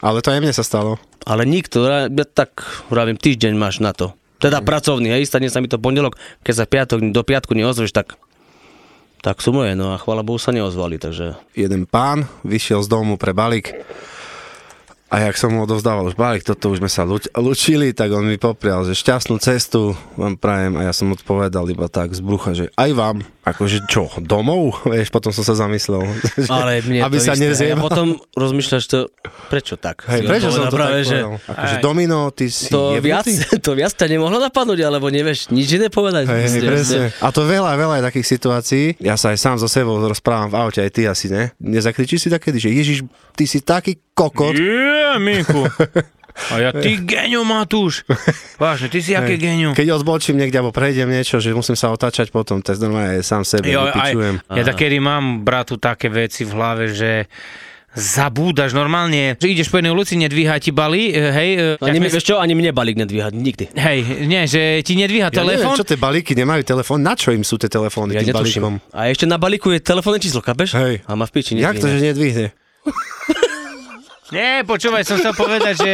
Ale 0.00 0.18
to 0.24 0.32
aj 0.32 0.40
mne 0.40 0.56
sa 0.56 0.64
stalo. 0.64 0.96
Ale 1.28 1.44
nikto, 1.44 1.84
ja 1.84 2.08
tak 2.24 2.64
vravím, 2.88 3.20
týždeň 3.20 3.52
máš 3.54 3.84
na 3.84 3.92
to. 3.92 4.16
Teda 4.40 4.64
pracovný, 4.64 5.12
hej, 5.12 5.28
stane 5.28 5.52
sa 5.52 5.60
mi 5.60 5.68
to 5.68 5.76
pondelok, 5.76 6.16
keď 6.40 6.54
sa 6.54 6.64
piatok, 6.64 6.98
do 7.12 7.22
piatku 7.24 7.52
neozveš, 7.56 7.92
tak 7.92 8.16
tak 9.24 9.42
sú 9.42 9.50
moje, 9.50 9.74
no 9.74 9.90
a 9.90 9.98
chvála 9.98 10.22
Bohu 10.22 10.38
sa 10.38 10.54
neozvali, 10.54 11.02
takže 11.02 11.34
Jeden 11.58 11.88
pán 11.90 12.30
vyšiel 12.46 12.78
z 12.84 12.88
domu 12.88 13.18
pre 13.18 13.34
balík 13.34 13.74
a 15.06 15.22
jak 15.22 15.36
som 15.36 15.48
mu 15.48 15.62
odovzdával 15.62 16.02
už 16.04 16.14
balík, 16.14 16.42
toto 16.42 16.68
už 16.68 16.78
sme 16.78 16.88
sa 16.88 17.02
luč- 17.02 17.30
lučili, 17.30 17.90
tak 17.90 18.10
on 18.10 18.24
mi 18.24 18.36
poprial, 18.36 18.82
že 18.82 18.92
šťastnú 18.92 19.38
cestu 19.38 19.94
vám 20.14 20.34
prajem 20.34 20.74
a 20.74 20.82
ja 20.82 20.92
som 20.92 21.08
odpovedal 21.08 21.62
iba 21.66 21.86
tak 21.86 22.10
z 22.10 22.18
brucha, 22.18 22.52
že 22.52 22.74
aj 22.74 22.90
vám, 22.90 23.16
akože 23.40 23.86
čo, 23.86 24.10
domov? 24.18 24.74
Vieš, 24.90 25.08
potom 25.08 25.30
som 25.30 25.40
sa 25.40 25.54
zamyslel. 25.54 26.02
že- 26.34 26.50
ale 26.50 26.82
mne 26.82 27.06
aby 27.06 27.16
to 27.16 27.22
sa 27.22 27.32
isté. 27.32 27.42
nezjebal. 27.44 27.78
A 27.78 27.84
potom 27.84 28.06
rozmýšľaš 28.34 28.84
to, 28.84 28.98
prečo 29.46 29.74
tak? 29.76 30.02
Hej, 30.06 30.26
prečo 30.26 30.50
som 30.50 30.66
to 30.66 30.74
práve, 30.74 31.00
tak 31.00 31.06
že? 31.06 31.18
Akože 31.46 31.76
Aj. 31.78 31.82
domino, 31.82 32.18
ty 32.30 32.50
si 32.50 32.66
to 32.66 32.98
viac, 32.98 33.22
jebnutý? 33.22 33.62
to 33.66 33.70
viac 33.72 33.94
ťa 33.94 34.06
nemohlo 34.10 34.42
napadnúť, 34.42 34.80
alebo 34.82 35.06
nevieš 35.06 35.48
nič 35.48 35.70
iné 35.72 35.86
povedať. 35.86 36.26
Hej, 36.26 36.34
hej, 36.34 36.50
Proste, 36.66 36.66
presne. 36.66 36.98
A 37.22 37.30
to 37.30 37.46
veľa, 37.46 37.78
veľa 37.78 37.94
je 37.96 38.06
takých 38.10 38.26
situácií. 38.28 38.84
Ja 38.98 39.14
sa 39.14 39.30
aj 39.30 39.38
sám 39.38 39.56
so 39.56 39.70
sebou 39.70 39.96
rozprávam 39.96 40.50
v 40.50 40.58
aute, 40.58 40.82
aj 40.82 40.90
ty 40.90 41.06
asi, 41.06 41.30
ne? 41.30 41.54
Nezakričíš 41.56 42.26
si 42.26 42.28
takedy, 42.28 42.58
že 42.58 42.68
Ježiš, 42.68 42.98
ty 43.32 43.46
si 43.46 43.62
taký 43.62 44.02
kokot. 44.12 44.56
Je, 45.06 45.18
Miku. 45.18 45.62
A 46.52 46.60
ja, 46.60 46.68
ty 46.68 47.00
genio 47.00 47.48
Matúš. 47.48 48.04
Vážne, 48.60 48.92
ty 48.92 49.00
si 49.00 49.16
aké 49.16 49.40
genio. 49.40 49.72
Keď 49.72 49.88
odbočím 49.96 50.36
niekde 50.36 50.60
alebo 50.60 50.68
prejdem 50.68 51.08
niečo, 51.08 51.40
že 51.40 51.56
musím 51.56 51.80
sa 51.80 51.88
otáčať 51.88 52.28
potom, 52.28 52.60
to 52.60 52.76
je 52.76 52.78
normálne 52.78 53.24
sám 53.24 53.40
sebe 53.40 53.72
Jo, 53.72 53.88
aj, 53.88 54.12
ja 54.44 54.62
takedy 54.62 55.00
mám, 55.00 55.40
bratu, 55.40 55.80
také 55.80 56.12
veci 56.12 56.44
v 56.44 56.52
hlave, 56.52 56.92
že 56.92 57.24
zabúdaš 57.96 58.76
normálne, 58.76 59.40
že 59.40 59.48
ideš 59.48 59.72
po 59.72 59.80
jednej 59.80 59.88
ulici, 59.88 60.20
nedvíha 60.20 60.60
ti 60.60 60.68
bali, 60.68 61.08
e, 61.08 61.32
hej, 61.32 61.50
e, 61.56 61.66
Ani, 61.80 61.96
sme- 61.96 62.12
vieš 62.12 62.28
čo, 62.28 62.36
ani 62.36 62.52
mne 62.52 62.76
balík 62.76 63.00
nedvíhať, 63.00 63.32
nikdy. 63.32 63.72
hej, 63.72 63.98
nie, 64.28 64.44
že 64.44 64.84
ti 64.84 64.92
nedvíha 64.92 65.32
Ja 65.32 65.40
neviem, 65.40 65.56
telefón, 65.56 65.80
čo 65.80 65.88
tie 65.88 65.96
balíky 65.96 66.36
nemajú 66.36 66.60
telefón, 66.60 67.00
na 67.00 67.16
čo 67.16 67.32
im 67.32 67.40
sú 67.40 67.56
tie 67.56 67.72
telefóny 67.72 68.12
Ja 68.12 68.20
tým 68.20 68.36
netuším. 68.36 68.60
balíkom? 68.60 68.74
A 68.92 69.08
ešte 69.08 69.24
na 69.24 69.40
balíku 69.40 69.72
je 69.72 69.80
telefónne 69.80 70.20
číslo, 70.20 70.44
kapeš? 70.44 70.76
Hej. 70.76 71.00
A 71.08 71.16
má 71.16 71.24
v 71.24 71.32
piči 71.32 71.56
Jak 71.56 71.80
to, 71.80 71.88
že 71.88 72.04
nedvihne? 72.04 72.52
Nie, 74.28 74.62
počúvaj, 74.62 75.02
som 75.02 75.16
chcel 75.16 75.32
povedať, 75.32 75.74
že 75.76 75.92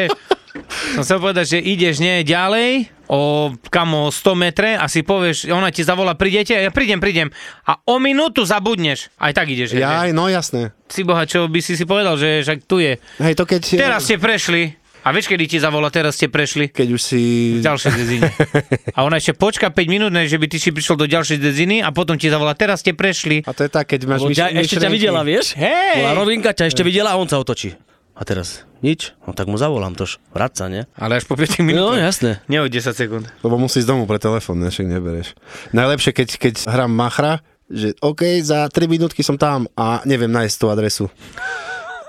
som 0.93 1.03
chcel 1.03 1.19
povedať, 1.19 1.47
že 1.47 1.59
ideš 1.59 1.97
nie 1.99 2.21
ďalej, 2.23 2.89
o 3.07 3.21
kamo 3.63 4.09
100 4.09 4.33
metre 4.35 4.71
a 4.73 4.85
si 4.87 5.01
povieš, 5.01 5.49
ona 5.49 5.69
ti 5.69 5.81
zavolá, 5.81 6.13
prídete, 6.13 6.53
ja 6.55 6.69
prídem, 6.69 6.97
prídem. 6.97 7.29
A 7.63 7.77
o 7.85 7.97
minútu 7.97 8.41
zabudneš. 8.43 9.13
Aj 9.17 9.33
tak 9.33 9.49
ideš. 9.49 9.77
že- 9.77 9.81
Ja 9.81 10.01
aj, 10.03 10.13
no 10.13 10.29
jasné. 10.29 10.73
Si 10.89 11.05
boha, 11.05 11.25
čo 11.25 11.45
by 11.45 11.61
si 11.61 11.77
si 11.77 11.85
povedal, 11.85 12.17
že 12.17 12.41
však 12.41 12.59
tu 12.65 12.81
je. 12.81 12.97
Hej, 13.19 13.35
to 13.35 13.45
keď... 13.45 13.61
Teraz 13.79 14.01
ste 14.03 14.17
prešli. 14.17 14.81
A 15.03 15.11
vieš, 15.11 15.27
kedy 15.27 15.45
ti 15.45 15.59
zavolá, 15.59 15.91
teraz 15.91 16.15
ste 16.15 16.31
prešli? 16.31 16.71
Keď 16.71 16.89
už 16.89 17.01
si... 17.03 17.21
V 17.59 17.61
ďalšej 17.61 17.91
dedine. 17.93 18.31
A 18.97 19.03
ona 19.03 19.19
ešte 19.19 19.35
počka 19.35 19.67
5 19.67 19.83
minút, 19.91 20.15
než 20.15 20.31
že 20.31 20.39
by 20.39 20.47
ty 20.47 20.63
si 20.63 20.71
prišiel 20.71 20.95
do 20.95 21.11
ďalšej 21.11 21.43
dediny 21.43 21.83
a 21.83 21.91
potom 21.91 22.15
ti 22.15 22.31
zavolá, 22.31 22.55
teraz 22.55 22.81
ste 22.81 22.95
prešli. 22.95 23.43
A 23.43 23.51
to 23.51 23.67
je 23.67 23.71
tak, 23.73 23.91
keď 23.91 24.07
máš 24.07 24.23
myš, 24.23 24.39
ešte 24.39 24.79
ťa 24.79 24.89
videla, 24.89 25.21
vieš? 25.21 25.59
Hej! 25.59 26.07
Rovinka, 26.15 26.55
ťa 26.55 26.71
ešte 26.71 26.81
videla 26.81 27.13
a 27.13 27.19
on 27.19 27.27
sa 27.27 27.35
otočí. 27.37 27.75
A 28.13 28.23
teraz 28.23 28.69
nič? 28.81 29.17
No 29.25 29.33
tak 29.33 29.49
mu 29.49 29.57
zavolám 29.57 29.97
tož. 29.97 30.21
Vrať 30.31 30.53
sa, 30.55 30.65
nie? 30.69 30.85
Ale 30.95 31.17
až 31.17 31.25
po 31.25 31.33
5 31.35 31.61
No 31.61 31.65
minútach. 31.65 32.03
jasné. 32.03 32.31
Nie 32.47 32.61
o 32.61 32.69
10 32.69 32.93
sekúnd. 32.93 33.25
Lebo 33.41 33.57
musíš 33.57 33.89
z 33.89 33.97
domu 33.97 34.05
pre 34.05 34.21
telefón, 34.21 34.61
ne, 34.61 34.69
však 34.69 34.87
nebereš. 34.87 35.33
Najlepšie, 35.73 36.13
keď, 36.13 36.29
keď 36.37 36.55
hrám 36.69 36.93
machra, 36.93 37.41
že 37.67 37.97
OK, 38.05 38.21
za 38.45 38.69
3 38.69 38.85
minútky 38.87 39.25
som 39.25 39.41
tam 39.41 39.65
a 39.73 40.05
neviem 40.05 40.29
nájsť 40.29 40.57
tú 40.61 40.67
adresu. 40.69 41.07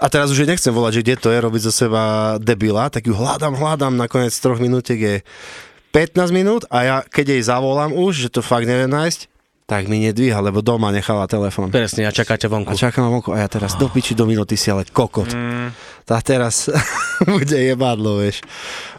A 0.04 0.12
teraz 0.12 0.28
už 0.28 0.44
nechcem 0.44 0.76
volať, 0.76 1.00
že 1.00 1.04
kde 1.08 1.16
to 1.16 1.30
je, 1.32 1.40
robiť 1.40 1.62
zo 1.64 1.72
seba 1.72 2.36
debila, 2.36 2.92
tak 2.92 3.08
ju 3.08 3.16
hľadám, 3.16 3.56
hľadám, 3.56 3.96
nakoniec 3.96 4.36
3 4.36 4.60
minútek 4.60 5.00
je 5.00 5.16
15 5.96 6.36
minút 6.36 6.68
a 6.68 6.78
ja 6.84 6.98
keď 7.00 7.40
jej 7.40 7.44
zavolám 7.48 7.96
už, 7.96 8.28
že 8.28 8.30
to 8.30 8.44
fakt 8.44 8.68
neviem 8.68 8.92
nájsť, 8.92 9.32
tak 9.74 9.90
mi 9.90 10.06
nedvíha, 10.06 10.38
lebo 10.38 10.62
doma 10.62 10.94
nechala 10.94 11.26
telefón. 11.26 11.74
Presne, 11.74 12.06
a 12.06 12.14
čakáte 12.14 12.46
A 12.46 12.54
vonku. 12.54 12.78
čakám 12.78 13.10
vonku 13.10 13.34
a 13.34 13.42
ja 13.42 13.50
teraz 13.50 13.74
do 13.74 13.90
piči 13.90 14.14
do 14.14 14.30
minúty 14.30 14.54
si 14.54 14.70
ale 14.70 14.86
kokot. 14.86 15.34
Mm. 15.34 15.74
Tá 16.06 16.22
teraz 16.22 16.70
bude 17.26 17.58
jebadlo, 17.58 18.22
vieš. 18.22 18.46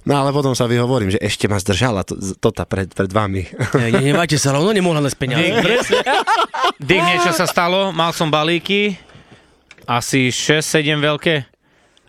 No 0.02 0.18
ale 0.18 0.34
potom 0.34 0.50
sa 0.58 0.66
vyhovorím, 0.66 1.14
že 1.14 1.22
ešte 1.22 1.46
ma 1.46 1.62
zdržala 1.62 2.02
to, 2.02 2.18
tota 2.42 2.66
pred, 2.66 2.90
pred 2.90 3.06
vami. 3.06 3.46
Ne, 3.78 3.94
Nehnevajte 3.94 4.34
sa, 4.34 4.50
ale 4.50 4.66
ona 4.66 4.74
nemohla 4.74 4.98
nájsť 4.98 5.18
peniaze. 5.20 5.46
Dick, 6.82 7.02
niečo 7.06 7.30
sa 7.30 7.46
stalo, 7.46 7.94
mal 7.94 8.10
som 8.10 8.26
balíky, 8.26 8.98
asi 9.86 10.34
6-7 10.34 10.98
veľké. 10.98 11.53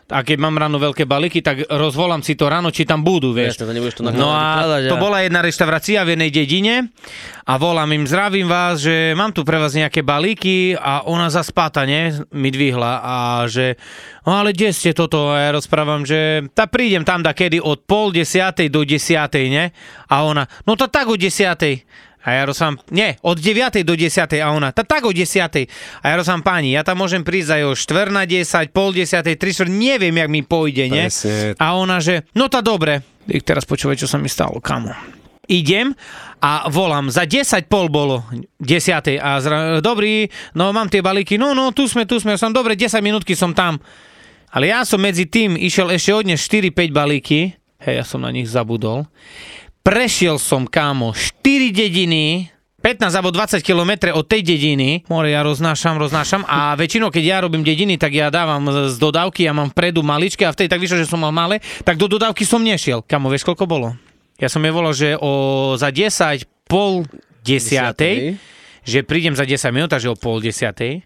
A 0.05 0.21
keď 0.21 0.37
mám 0.37 0.53
ráno 0.53 0.77
veľké 0.77 1.09
balíky, 1.09 1.41
tak 1.41 1.65
rozvolám 1.65 2.21
si 2.21 2.37
to 2.37 2.45
ráno, 2.45 2.69
či 2.69 2.85
tam 2.85 3.01
budú, 3.01 3.33
vieš. 3.33 3.57
Jasne, 3.57 3.65
to 3.65 3.73
nebudeš 3.73 3.95
to 3.97 4.01
No 4.13 4.29
a 4.29 4.61
to 4.85 5.01
bola 5.01 5.25
jedna 5.25 5.41
reštaurácia 5.41 6.05
v 6.05 6.13
jednej 6.13 6.29
dedine 6.29 6.93
a 7.41 7.57
volám 7.57 7.89
im, 7.89 8.05
zdravím 8.05 8.45
vás, 8.45 8.85
že 8.85 9.17
mám 9.17 9.33
tu 9.33 9.41
pre 9.41 9.57
vás 9.57 9.73
nejaké 9.73 10.05
balíky 10.05 10.77
a 10.77 11.09
ona 11.09 11.33
zaspáta, 11.33 11.89
ne, 11.89 12.21
mi 12.37 12.53
dvihla 12.53 13.01
a 13.01 13.15
že, 13.49 13.81
no 14.29 14.37
ale 14.37 14.53
kde 14.53 14.77
ste 14.77 14.93
toto? 14.93 15.33
A 15.33 15.49
ja 15.49 15.57
rozprávam, 15.57 16.05
že 16.05 16.45
tá 16.53 16.69
prídem 16.69 17.01
tam 17.01 17.25
da 17.25 17.33
kedy 17.33 17.57
od 17.57 17.81
pol 17.89 18.13
desiatej 18.13 18.69
do 18.69 18.85
desiatej, 18.85 19.49
ne? 19.49 19.73
A 20.05 20.21
ona, 20.21 20.45
no 20.69 20.77
to 20.77 20.85
tak 20.85 21.09
o 21.09 21.17
desiatej. 21.17 21.81
A 22.25 22.33
ja 22.33 22.41
rozprávam, 22.49 22.81
nie, 22.89 23.13
od 23.21 23.37
9. 23.37 23.85
do 23.85 23.93
10. 23.93 24.25
A 24.41 24.49
ona, 24.49 24.73
tá 24.73 24.81
tak 24.81 25.05
o 25.05 25.13
10. 25.13 25.69
A 26.01 26.05
ja 26.09 26.15
rozprávam, 26.17 26.41
páni, 26.41 26.73
ja 26.73 26.81
tam 26.81 26.97
môžem 26.97 27.21
prísť 27.21 27.61
aj 27.61 27.63
o 27.69 27.73
4 27.77 28.09
na 28.09 28.25
10, 28.25 28.73
pol 28.73 28.89
10, 28.97 29.21
3 29.21 29.37
čtvrt, 29.37 29.69
neviem, 29.69 30.17
jak 30.17 30.29
mi 30.33 30.41
pôjde, 30.41 30.89
ne? 30.89 31.05
Presne. 31.05 31.53
A 31.61 31.77
ona, 31.77 32.01
že 32.01 32.25
no 32.33 32.49
tá 32.49 32.65
dobre. 32.65 33.05
Ich 33.29 33.45
teraz 33.45 33.69
počúvaj, 33.69 34.01
čo 34.01 34.09
sa 34.09 34.17
mi 34.17 34.25
stalo, 34.25 34.57
kamo. 34.57 34.89
Idem 35.45 35.93
a 36.41 36.65
volám, 36.73 37.13
za 37.13 37.29
10 37.29 37.69
pol 37.69 37.93
bolo, 37.93 38.25
10. 38.57 39.21
A 39.21 39.37
zra, 39.37 39.57
dobrý, 39.77 40.25
no 40.57 40.73
mám 40.73 40.89
tie 40.89 41.05
balíky, 41.05 41.37
no, 41.37 41.53
no, 41.53 41.69
tu 41.69 41.85
sme, 41.85 42.09
tu 42.09 42.17
sme, 42.17 42.33
som 42.41 42.49
dobre, 42.49 42.73
10 42.73 43.05
minútky 43.05 43.37
som 43.37 43.53
tam. 43.53 43.77
Ale 44.49 44.73
ja 44.73 44.81
som 44.81 44.97
medzi 44.97 45.29
tým 45.29 45.53
išiel 45.53 45.93
ešte 45.93 46.11
od 46.15 46.25
4-5 46.25 46.73
balíky, 46.89 47.53
hej, 47.85 48.01
ja 48.01 48.05
som 48.05 48.25
na 48.25 48.33
nich 48.33 48.49
zabudol. 48.49 49.05
Prešiel 49.85 50.41
som, 50.41 50.65
kámo, 50.65 51.13
4 51.13 51.69
dediny, 51.69 52.49
15 52.81 53.05
alebo 53.21 53.29
20 53.29 53.61
km 53.61 54.17
od 54.17 54.25
tej 54.25 54.41
dediny, 54.41 55.05
more 55.05 55.29
ja 55.29 55.45
roznášam, 55.45 56.01
roznášam 56.01 56.41
a 56.49 56.73
väčšinou, 56.73 57.13
keď 57.13 57.21
ja 57.21 57.37
robím 57.45 57.61
dediny, 57.61 57.93
tak 58.01 58.17
ja 58.17 58.33
dávam 58.33 58.65
z 58.89 58.97
dodávky, 58.97 59.45
ja 59.45 59.53
mám 59.53 59.69
vpredu 59.69 60.01
maličké 60.01 60.49
a 60.49 60.53
vtedy 60.57 60.73
tak 60.73 60.81
vyšlo, 60.81 61.05
že 61.05 61.05
som 61.05 61.21
mal 61.21 61.29
malé, 61.29 61.61
tak 61.85 62.01
do 62.01 62.09
dodávky 62.09 62.41
som 62.49 62.65
nešiel. 62.65 63.05
Kamo, 63.05 63.29
vieš, 63.29 63.45
koľko 63.45 63.69
bolo? 63.69 63.93
Ja 64.41 64.49
som 64.49 64.65
je 64.65 64.73
volal, 64.73 64.97
že 64.97 65.21
o, 65.21 65.77
za 65.77 65.93
10, 65.93 66.49
pol 66.65 67.05
desiatej, 67.45 68.41
že 68.81 69.05
prídem 69.05 69.37
za 69.37 69.45
10 69.45 69.69
minút, 69.69 69.93
takže 69.93 70.09
o 70.09 70.17
pol 70.17 70.41
desiatej. 70.41 71.05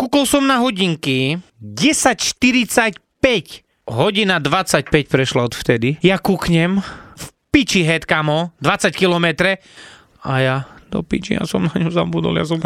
Kúkol 0.00 0.24
som 0.24 0.48
na 0.48 0.64
hodinky 0.64 1.44
10.45. 1.60 2.96
Hodina 3.84 4.40
25 4.40 5.12
prešla 5.12 5.44
od 5.44 5.52
vtedy. 5.52 6.00
Ja 6.00 6.16
kúknem 6.16 6.80
piči 7.54 7.86
head, 7.86 8.02
kamo, 8.02 8.50
20 8.58 8.90
kilometre. 8.90 9.62
A 10.26 10.42
ja, 10.42 10.56
do 10.90 11.06
piči, 11.06 11.38
ja 11.38 11.46
som 11.46 11.62
na 11.62 11.70
ňu 11.70 11.94
zabudol, 11.94 12.34
ja 12.34 12.42
som. 12.42 12.58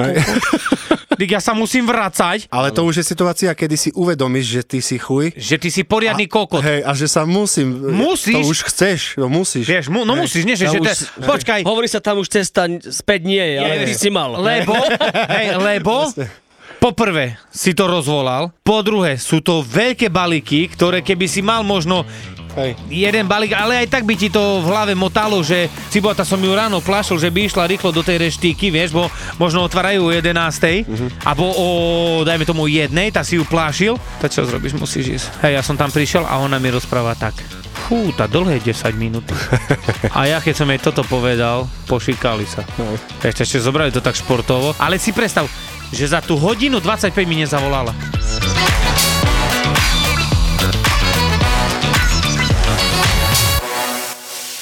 Dík, 1.19 1.35
ja 1.35 1.43
sa 1.43 1.51
musím 1.51 1.83
vracať, 1.85 2.47
Ale 2.47 2.71
to 2.71 2.87
už 2.87 3.03
je 3.03 3.05
situácia, 3.05 3.51
kedy 3.51 3.75
si 3.75 3.91
uvedomíš, 3.91 4.47
že 4.47 4.63
ty 4.63 4.79
si 4.79 4.97
chuj. 4.97 5.35
že 5.35 5.59
ty 5.59 5.67
si 5.67 5.83
poriadny 5.83 6.31
kokot. 6.31 6.63
Hej, 6.63 6.87
a 6.87 6.95
že 6.95 7.11
sa 7.11 7.27
musím. 7.27 7.75
Musíš? 7.91 8.39
To 8.39 8.47
už 8.47 8.59
chceš, 8.71 9.01
to 9.19 9.27
musíš. 9.27 9.67
Vieš, 9.67 9.91
mu, 9.91 10.07
no 10.07 10.15
musíš, 10.15 10.47
nie, 10.47 10.55
že, 10.55 10.71
Tam 10.71 10.79
že 10.79 10.95
už- 10.95 11.27
počkaj, 11.27 11.61
Hovorí 11.67 11.91
sa 11.91 11.99
tam 11.99 12.23
už 12.23 12.31
cesta 12.31 12.71
späť 12.87 13.27
nie 13.27 13.43
ale 13.59 13.83
Je. 13.83 13.87
ty 13.91 13.95
si 13.99 14.09
mal. 14.15 14.39
lebo, 14.39 14.79
hej, 15.35 15.59
lebo, 15.59 16.07
poprvé 16.79 17.37
si 17.51 17.75
to 17.75 17.91
rozvolal, 17.91 18.55
po 18.63 18.81
druhé 18.81 19.19
sú 19.19 19.43
to 19.43 19.61
veľké 19.67 20.09
balíky, 20.09 20.71
ktoré 20.71 21.03
keby 21.03 21.27
si 21.27 21.43
mal 21.43 21.67
možno 21.67 22.07
Hej. 22.59 22.75
jeden 22.91 23.27
balík, 23.31 23.55
ale 23.55 23.85
aj 23.85 23.87
tak 23.87 24.03
by 24.03 24.19
ti 24.19 24.33
to 24.33 24.59
v 24.65 24.67
hlave 24.67 24.95
motalo, 24.99 25.39
že 25.47 25.71
Cibota 25.95 26.27
som 26.27 26.43
ju 26.43 26.51
ráno 26.51 26.83
plašil, 26.83 27.15
že 27.21 27.31
by 27.31 27.47
išla 27.47 27.71
rýchlo 27.71 27.95
do 27.95 28.03
tej 28.03 28.19
reštíky, 28.19 28.75
vieš, 28.75 28.91
bo 28.91 29.07
možno 29.39 29.63
otvárajú 29.63 30.11
o 30.11 30.11
11. 30.11 31.23
Abo 31.23 31.47
o, 31.55 31.69
dajme 32.27 32.43
tomu, 32.43 32.67
jednej, 32.67 33.15
tak 33.15 33.23
si 33.23 33.39
ju 33.39 33.47
plášil. 33.47 33.95
Tak 34.19 34.35
čo 34.35 34.43
zrobíš, 34.43 34.75
musíš 34.75 35.23
ísť. 35.23 35.27
Hej, 35.47 35.53
ja 35.61 35.63
som 35.63 35.79
tam 35.79 35.93
prišiel 35.95 36.27
a 36.27 36.43
ona 36.43 36.59
mi 36.59 36.73
rozpráva 36.75 37.15
tak. 37.15 37.39
Fú, 37.87 38.11
tá 38.11 38.27
dlhé 38.27 38.59
10 38.59 38.75
minút. 38.99 39.25
A 40.19 40.27
ja 40.27 40.43
keď 40.43 40.55
som 40.59 40.67
jej 40.67 40.83
toto 40.83 41.07
povedal, 41.07 41.71
pošikali 41.87 42.45
sa. 42.45 42.67
Ešte, 43.23 43.47
ešte 43.47 43.59
zobrali 43.63 43.95
to 43.95 44.03
tak 44.03 44.19
športovo. 44.19 44.75
Ale 44.83 44.99
si 44.99 45.15
predstav, 45.15 45.47
že 45.93 46.05
za 46.09 46.21
tú 46.21 46.37
hodinu 46.37 46.81
25 46.81 47.13
mi 47.25 47.41
nezavolala. 47.41 47.93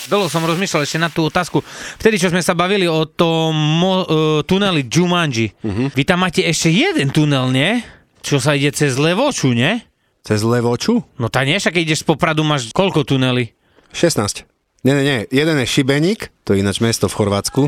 Dlho 0.07 0.31
som 0.31 0.47
rozmýšľal 0.47 0.87
ešte 0.87 1.03
na 1.03 1.11
tú 1.11 1.27
otázku. 1.27 1.67
Vtedy, 1.99 2.23
čo 2.23 2.31
sme 2.31 2.39
sa 2.39 2.55
bavili 2.55 2.87
o 2.87 3.03
tom 3.11 3.51
mo- 3.51 4.07
uh, 4.07 4.41
tuneli 4.47 4.87
Jumanji. 4.87 5.51
Uh-huh. 5.67 5.91
Vy 5.91 6.03
tam 6.07 6.23
máte 6.23 6.47
ešte 6.47 6.71
jeden 6.71 7.11
tunel, 7.11 7.51
nie? 7.51 7.83
Čo 8.23 8.39
sa 8.39 8.55
ide 8.55 8.71
cez 8.71 8.95
Levoču, 9.03 9.51
nie? 9.51 9.83
Cez 10.23 10.47
Levoču? 10.47 11.03
No 11.19 11.27
tá 11.27 11.43
nie, 11.43 11.59
však 11.59 11.83
ideš 11.83 12.07
z 12.07 12.15
Popradu, 12.15 12.47
máš 12.47 12.71
koľko 12.71 13.03
tunely? 13.03 13.51
16. 13.91 14.47
Nie, 14.87 14.95
nie, 14.95 15.03
nie. 15.03 15.19
Jeden 15.35 15.59
je 15.59 15.67
Šibeník, 15.67 16.31
to 16.47 16.55
je 16.55 16.63
ináč 16.63 16.79
mesto 16.79 17.11
v 17.11 17.17
Chorvátsku. 17.19 17.67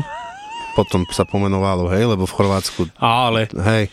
Potom 0.75 1.03
sa 1.09 1.25
pomenovalo, 1.25 1.89
hej, 1.91 2.05
lebo 2.05 2.23
v 2.23 2.33
Chorvátsku, 2.33 2.87
Ale, 2.95 3.49
hej. 3.51 3.89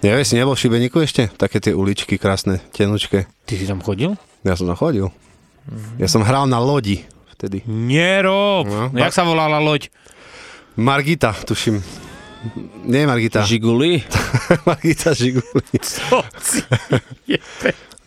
Neviem, 0.00 0.24
si 0.24 0.34
nebol 0.34 0.56
v 0.56 0.62
Šibeníku 0.64 0.96
ešte? 1.00 1.28
Také 1.36 1.60
tie 1.60 1.76
uličky 1.76 2.16
krásne, 2.16 2.60
tenučké. 2.72 3.28
ty 3.44 3.54
si 3.60 3.68
tam 3.68 3.84
chodil? 3.84 4.16
Ja 4.42 4.56
som 4.56 4.64
tam 4.64 4.76
chodil. 4.76 5.12
Ja 6.00 6.08
som 6.08 6.24
hral 6.24 6.48
na 6.48 6.56
lodi 6.56 7.04
vtedy. 7.36 7.60
Nerob! 7.68 8.64
No. 8.64 8.88
No, 8.90 8.96
Jak 8.96 9.12
sa 9.12 9.22
volala 9.22 9.60
loď? 9.60 9.92
Margita, 10.76 11.36
tuším. 11.36 11.84
Nie 12.88 13.04
Margita. 13.04 13.44
Žiguli? 13.44 14.00
Margita 14.68 15.12
Žiguli. 15.12 15.76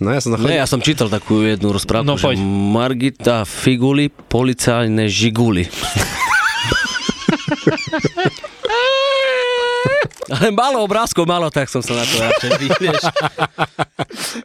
No 0.01 0.09
ja 0.09 0.19
som 0.19 0.33
Ne, 0.41 0.57
ja 0.57 0.65
som 0.65 0.81
čítal 0.81 1.07
takú 1.07 1.45
jednu 1.45 1.69
rozprávku, 1.69 2.09
No, 2.09 2.17
že 2.17 2.33
poď. 2.33 2.37
Margita 2.73 3.37
Figuli, 3.45 4.09
policajné 4.09 5.05
žiguli. 5.05 5.69
Ale 10.33 10.49
málo 10.55 10.81
obrázkov, 10.81 11.27
málo, 11.27 11.51
tak 11.51 11.67
som 11.67 11.83
sa 11.83 11.99
na 11.99 12.05
to 12.07 12.15
radšej. 12.17 12.51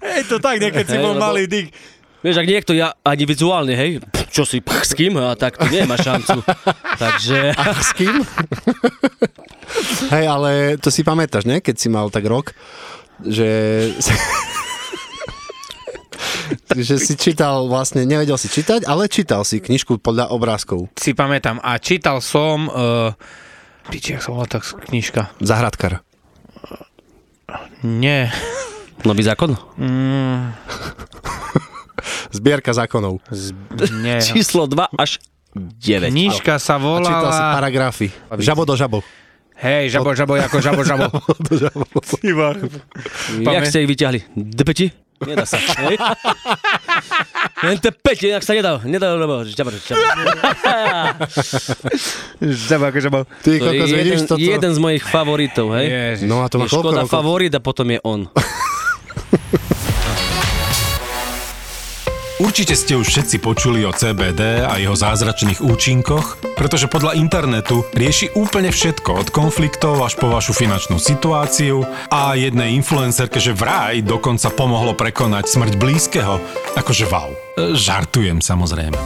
Hej, 0.03 0.23
to 0.27 0.37
tak, 0.43 0.59
nie, 0.59 0.71
keď 0.75 0.87
si 0.91 0.97
bol 0.99 1.15
malý 1.15 1.47
dig. 1.47 1.71
Vieš, 2.19 2.43
ak 2.43 2.51
niekto 2.51 2.75
ja 2.75 2.99
ani 3.07 3.25
vizuálne, 3.31 3.79
hej, 3.79 4.03
pff, 4.03 4.27
čo 4.35 4.43
si, 4.43 4.59
pch, 4.59 4.83
s 4.83 4.93
kým, 4.99 5.15
a 5.23 5.39
tak 5.39 5.55
to 5.55 5.71
nemá 5.71 5.95
šancu. 5.95 6.43
Takže, 6.99 7.55
S 7.79 7.95
kým? 7.95 8.27
Hej, 10.11 10.25
ale 10.27 10.51
to 10.83 10.91
si 10.91 11.07
pamätáš, 11.07 11.47
ne? 11.47 11.63
Keď 11.63 11.79
si 11.79 11.87
mal 11.87 12.11
tak 12.11 12.27
rok, 12.27 12.59
že... 13.23 13.47
že 16.89 16.97
si 17.01 17.15
čítal 17.17 17.67
vlastne, 17.67 18.05
nevedel 18.05 18.37
si 18.37 18.51
čítať, 18.51 18.85
ale 18.85 19.09
čítal 19.09 19.43
si 19.43 19.63
knižku 19.63 20.01
podľa 20.01 20.31
obrázkov. 20.33 20.93
Si 20.99 21.17
pamätám. 21.17 21.63
A 21.65 21.81
čítal 21.81 22.21
som... 22.21 22.69
Uh, 22.69 23.17
piči, 23.89 24.17
jak 24.17 24.23
sa 24.25 24.31
volá 24.35 24.47
tak 24.47 24.65
knižka? 24.65 25.33
Zahradkar. 25.41 26.05
Nie. 27.83 28.29
nový 29.07 29.23
zákon? 29.25 29.57
Mm, 29.79 30.53
Zbierka 32.37 32.77
zákonov. 32.77 33.25
z, 33.31 33.55
nie. 34.05 34.19
Číslo 34.29 34.69
2 34.69 34.93
až 34.99 35.23
9. 35.57 36.13
Knižka 36.13 36.61
sa 36.61 36.77
A 36.77 37.01
čítal 37.01 37.31
si 37.33 37.41
volala... 37.41 37.57
paragrafy. 37.57 38.09
Žabo 38.37 38.63
do 38.69 38.77
žabo. 38.77 39.01
Hej, 39.59 39.91
žabo, 39.91 40.15
žabo, 40.15 40.39
ako 40.39 40.59
žabo, 40.63 40.83
žabo. 40.87 41.07
Jak 43.43 43.67
ste 43.67 43.83
ich 43.83 43.91
vyťahli? 43.91 44.21
Dpeti? 44.39 45.08
Nedá 45.21 45.43
sa. 45.43 45.59
Hej? 45.59 45.97
Len 47.61 47.77
te 47.77 47.91
peti, 47.91 48.29
jak 48.29 48.41
sa 48.41 48.55
nedá. 48.55 48.79
Nedá, 48.83 49.15
lebo... 49.15 49.43
Žaba. 49.43 49.75
žabo, 52.41 52.85
ako 52.87 52.99
žabo. 53.01 53.21
Ty 53.41 53.51
To 53.59 53.67
je 53.67 53.83
vidíš 53.83 53.91
jeden, 53.91 54.27
toto? 54.27 54.39
jeden 54.39 54.71
z 54.71 54.79
mojich 54.79 55.05
favoritov, 55.05 55.75
hej? 55.75 55.87
Ježiš. 55.89 56.27
No 56.27 56.41
a 56.41 56.47
to 56.47 56.57
má 56.57 56.65
Je 56.65 56.71
Škoda 56.71 56.83
koľko 56.95 57.03
rokov? 57.03 57.11
favorit 57.11 57.53
a 57.53 57.61
potom 57.61 57.87
je 57.89 57.99
on. 58.03 58.21
Určite 62.39 62.79
ste 62.79 62.95
už 62.95 63.11
všetci 63.11 63.43
počuli 63.43 63.83
o 63.83 63.91
CBD 63.91 64.63
a 64.63 64.79
jeho 64.79 64.95
zázračných 64.95 65.59
účinkoch, 65.59 66.39
pretože 66.55 66.87
podľa 66.87 67.19
internetu 67.19 67.83
rieši 67.91 68.39
úplne 68.39 68.71
všetko 68.71 69.27
od 69.27 69.29
konfliktov 69.35 69.99
až 69.99 70.15
po 70.15 70.31
vašu 70.31 70.55
finančnú 70.55 71.03
situáciu 71.03 71.83
a 72.15 72.39
jednej 72.39 72.79
influencerke, 72.79 73.43
že 73.43 73.59
vraj 73.59 74.07
dokonca 74.07 74.55
pomohlo 74.55 74.95
prekonať 74.95 75.51
smrť 75.51 75.73
blízkeho. 75.83 76.39
Akože 76.79 77.11
wow. 77.11 77.27
E, 77.59 77.75
Žartujem 77.75 78.39
samozrejme. 78.39 78.99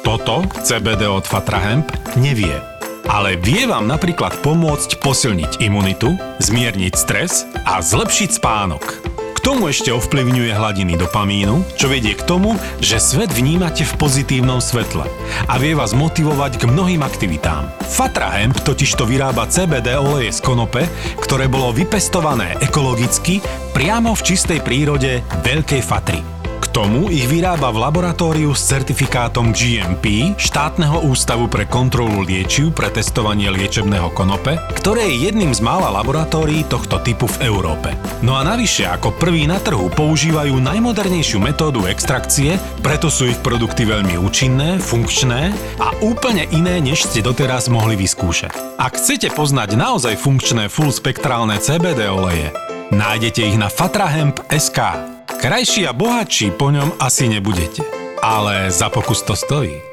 Toto 0.00 0.48
CBD 0.64 1.04
od 1.04 1.28
Fatra 1.28 1.60
Hemp 1.60 1.92
nevie. 2.16 2.56
Ale 3.04 3.36
vie 3.36 3.68
vám 3.68 3.84
napríklad 3.84 4.40
pomôcť 4.40 4.96
posilniť 5.04 5.60
imunitu, 5.60 6.16
zmierniť 6.40 6.94
stres 6.96 7.44
a 7.68 7.84
zlepšiť 7.84 8.40
spánok. 8.40 9.07
Tomu 9.48 9.72
ešte 9.72 9.88
ovplyvňuje 9.88 10.52
hladiny 10.52 11.00
dopamínu, 11.00 11.80
čo 11.80 11.88
vedie 11.88 12.12
k 12.12 12.20
tomu, 12.20 12.52
že 12.84 13.00
svet 13.00 13.32
vnímate 13.32 13.80
v 13.80 13.96
pozitívnom 13.96 14.60
svetle 14.60 15.08
a 15.48 15.54
vie 15.56 15.72
vás 15.72 15.96
motivovať 15.96 16.60
k 16.60 16.68
mnohým 16.68 17.00
aktivitám. 17.00 17.72
Fatra 17.80 18.28
Hemp 18.28 18.60
totižto 18.60 19.08
vyrába 19.08 19.48
CBD 19.48 19.96
oleje 19.96 20.36
z 20.36 20.44
konope, 20.44 20.84
ktoré 21.24 21.48
bolo 21.48 21.72
vypestované 21.72 22.60
ekologicky 22.60 23.40
priamo 23.72 24.12
v 24.12 24.20
čistej 24.20 24.60
prírode 24.60 25.24
Veľkej 25.40 25.80
Fatry. 25.80 26.37
Tomu 26.78 27.10
ich 27.10 27.26
vyrába 27.26 27.74
v 27.74 27.82
laboratóriu 27.82 28.54
s 28.54 28.70
certifikátom 28.70 29.50
GMP 29.50 30.30
štátneho 30.38 31.10
ústavu 31.10 31.50
pre 31.50 31.66
kontrolu 31.66 32.22
liečiv 32.22 32.70
pre 32.70 32.86
testovanie 32.86 33.50
liečebného 33.50 34.14
konope, 34.14 34.54
ktoré 34.78 35.10
je 35.10 35.26
jedným 35.26 35.50
z 35.50 35.58
mála 35.58 35.90
laboratórií 35.90 36.62
tohto 36.70 37.02
typu 37.02 37.26
v 37.26 37.50
Európe. 37.50 37.98
No 38.22 38.38
a 38.38 38.46
navyše 38.46 38.86
ako 38.86 39.10
prvý 39.18 39.50
na 39.50 39.58
trhu 39.58 39.90
používajú 39.90 40.54
najmodernejšiu 40.54 41.42
metódu 41.42 41.82
extrakcie, 41.90 42.62
preto 42.78 43.10
sú 43.10 43.26
ich 43.26 43.42
produkty 43.42 43.82
veľmi 43.82 44.14
účinné, 44.14 44.78
funkčné 44.78 45.50
a 45.82 45.98
úplne 45.98 46.46
iné, 46.54 46.78
než 46.78 47.10
ste 47.10 47.26
doteraz 47.26 47.66
mohli 47.66 47.98
vyskúšať. 47.98 48.78
Ak 48.78 49.02
chcete 49.02 49.34
poznať 49.34 49.74
naozaj 49.74 50.14
funkčné 50.14 50.70
full 50.70 50.94
spektrálne 50.94 51.58
CBD 51.58 52.06
oleje, 52.06 52.54
nájdete 52.94 53.50
ich 53.50 53.58
na 53.58 53.66
fatrahemp.sk. 53.66 55.17
Krajší 55.38 55.86
a 55.86 55.94
bohatší 55.94 56.50
po 56.50 56.74
ňom 56.74 56.98
asi 56.98 57.30
nebudete. 57.30 57.86
Ale 58.18 58.74
za 58.74 58.90
pokus 58.90 59.22
to 59.22 59.38
stojí. 59.38 59.87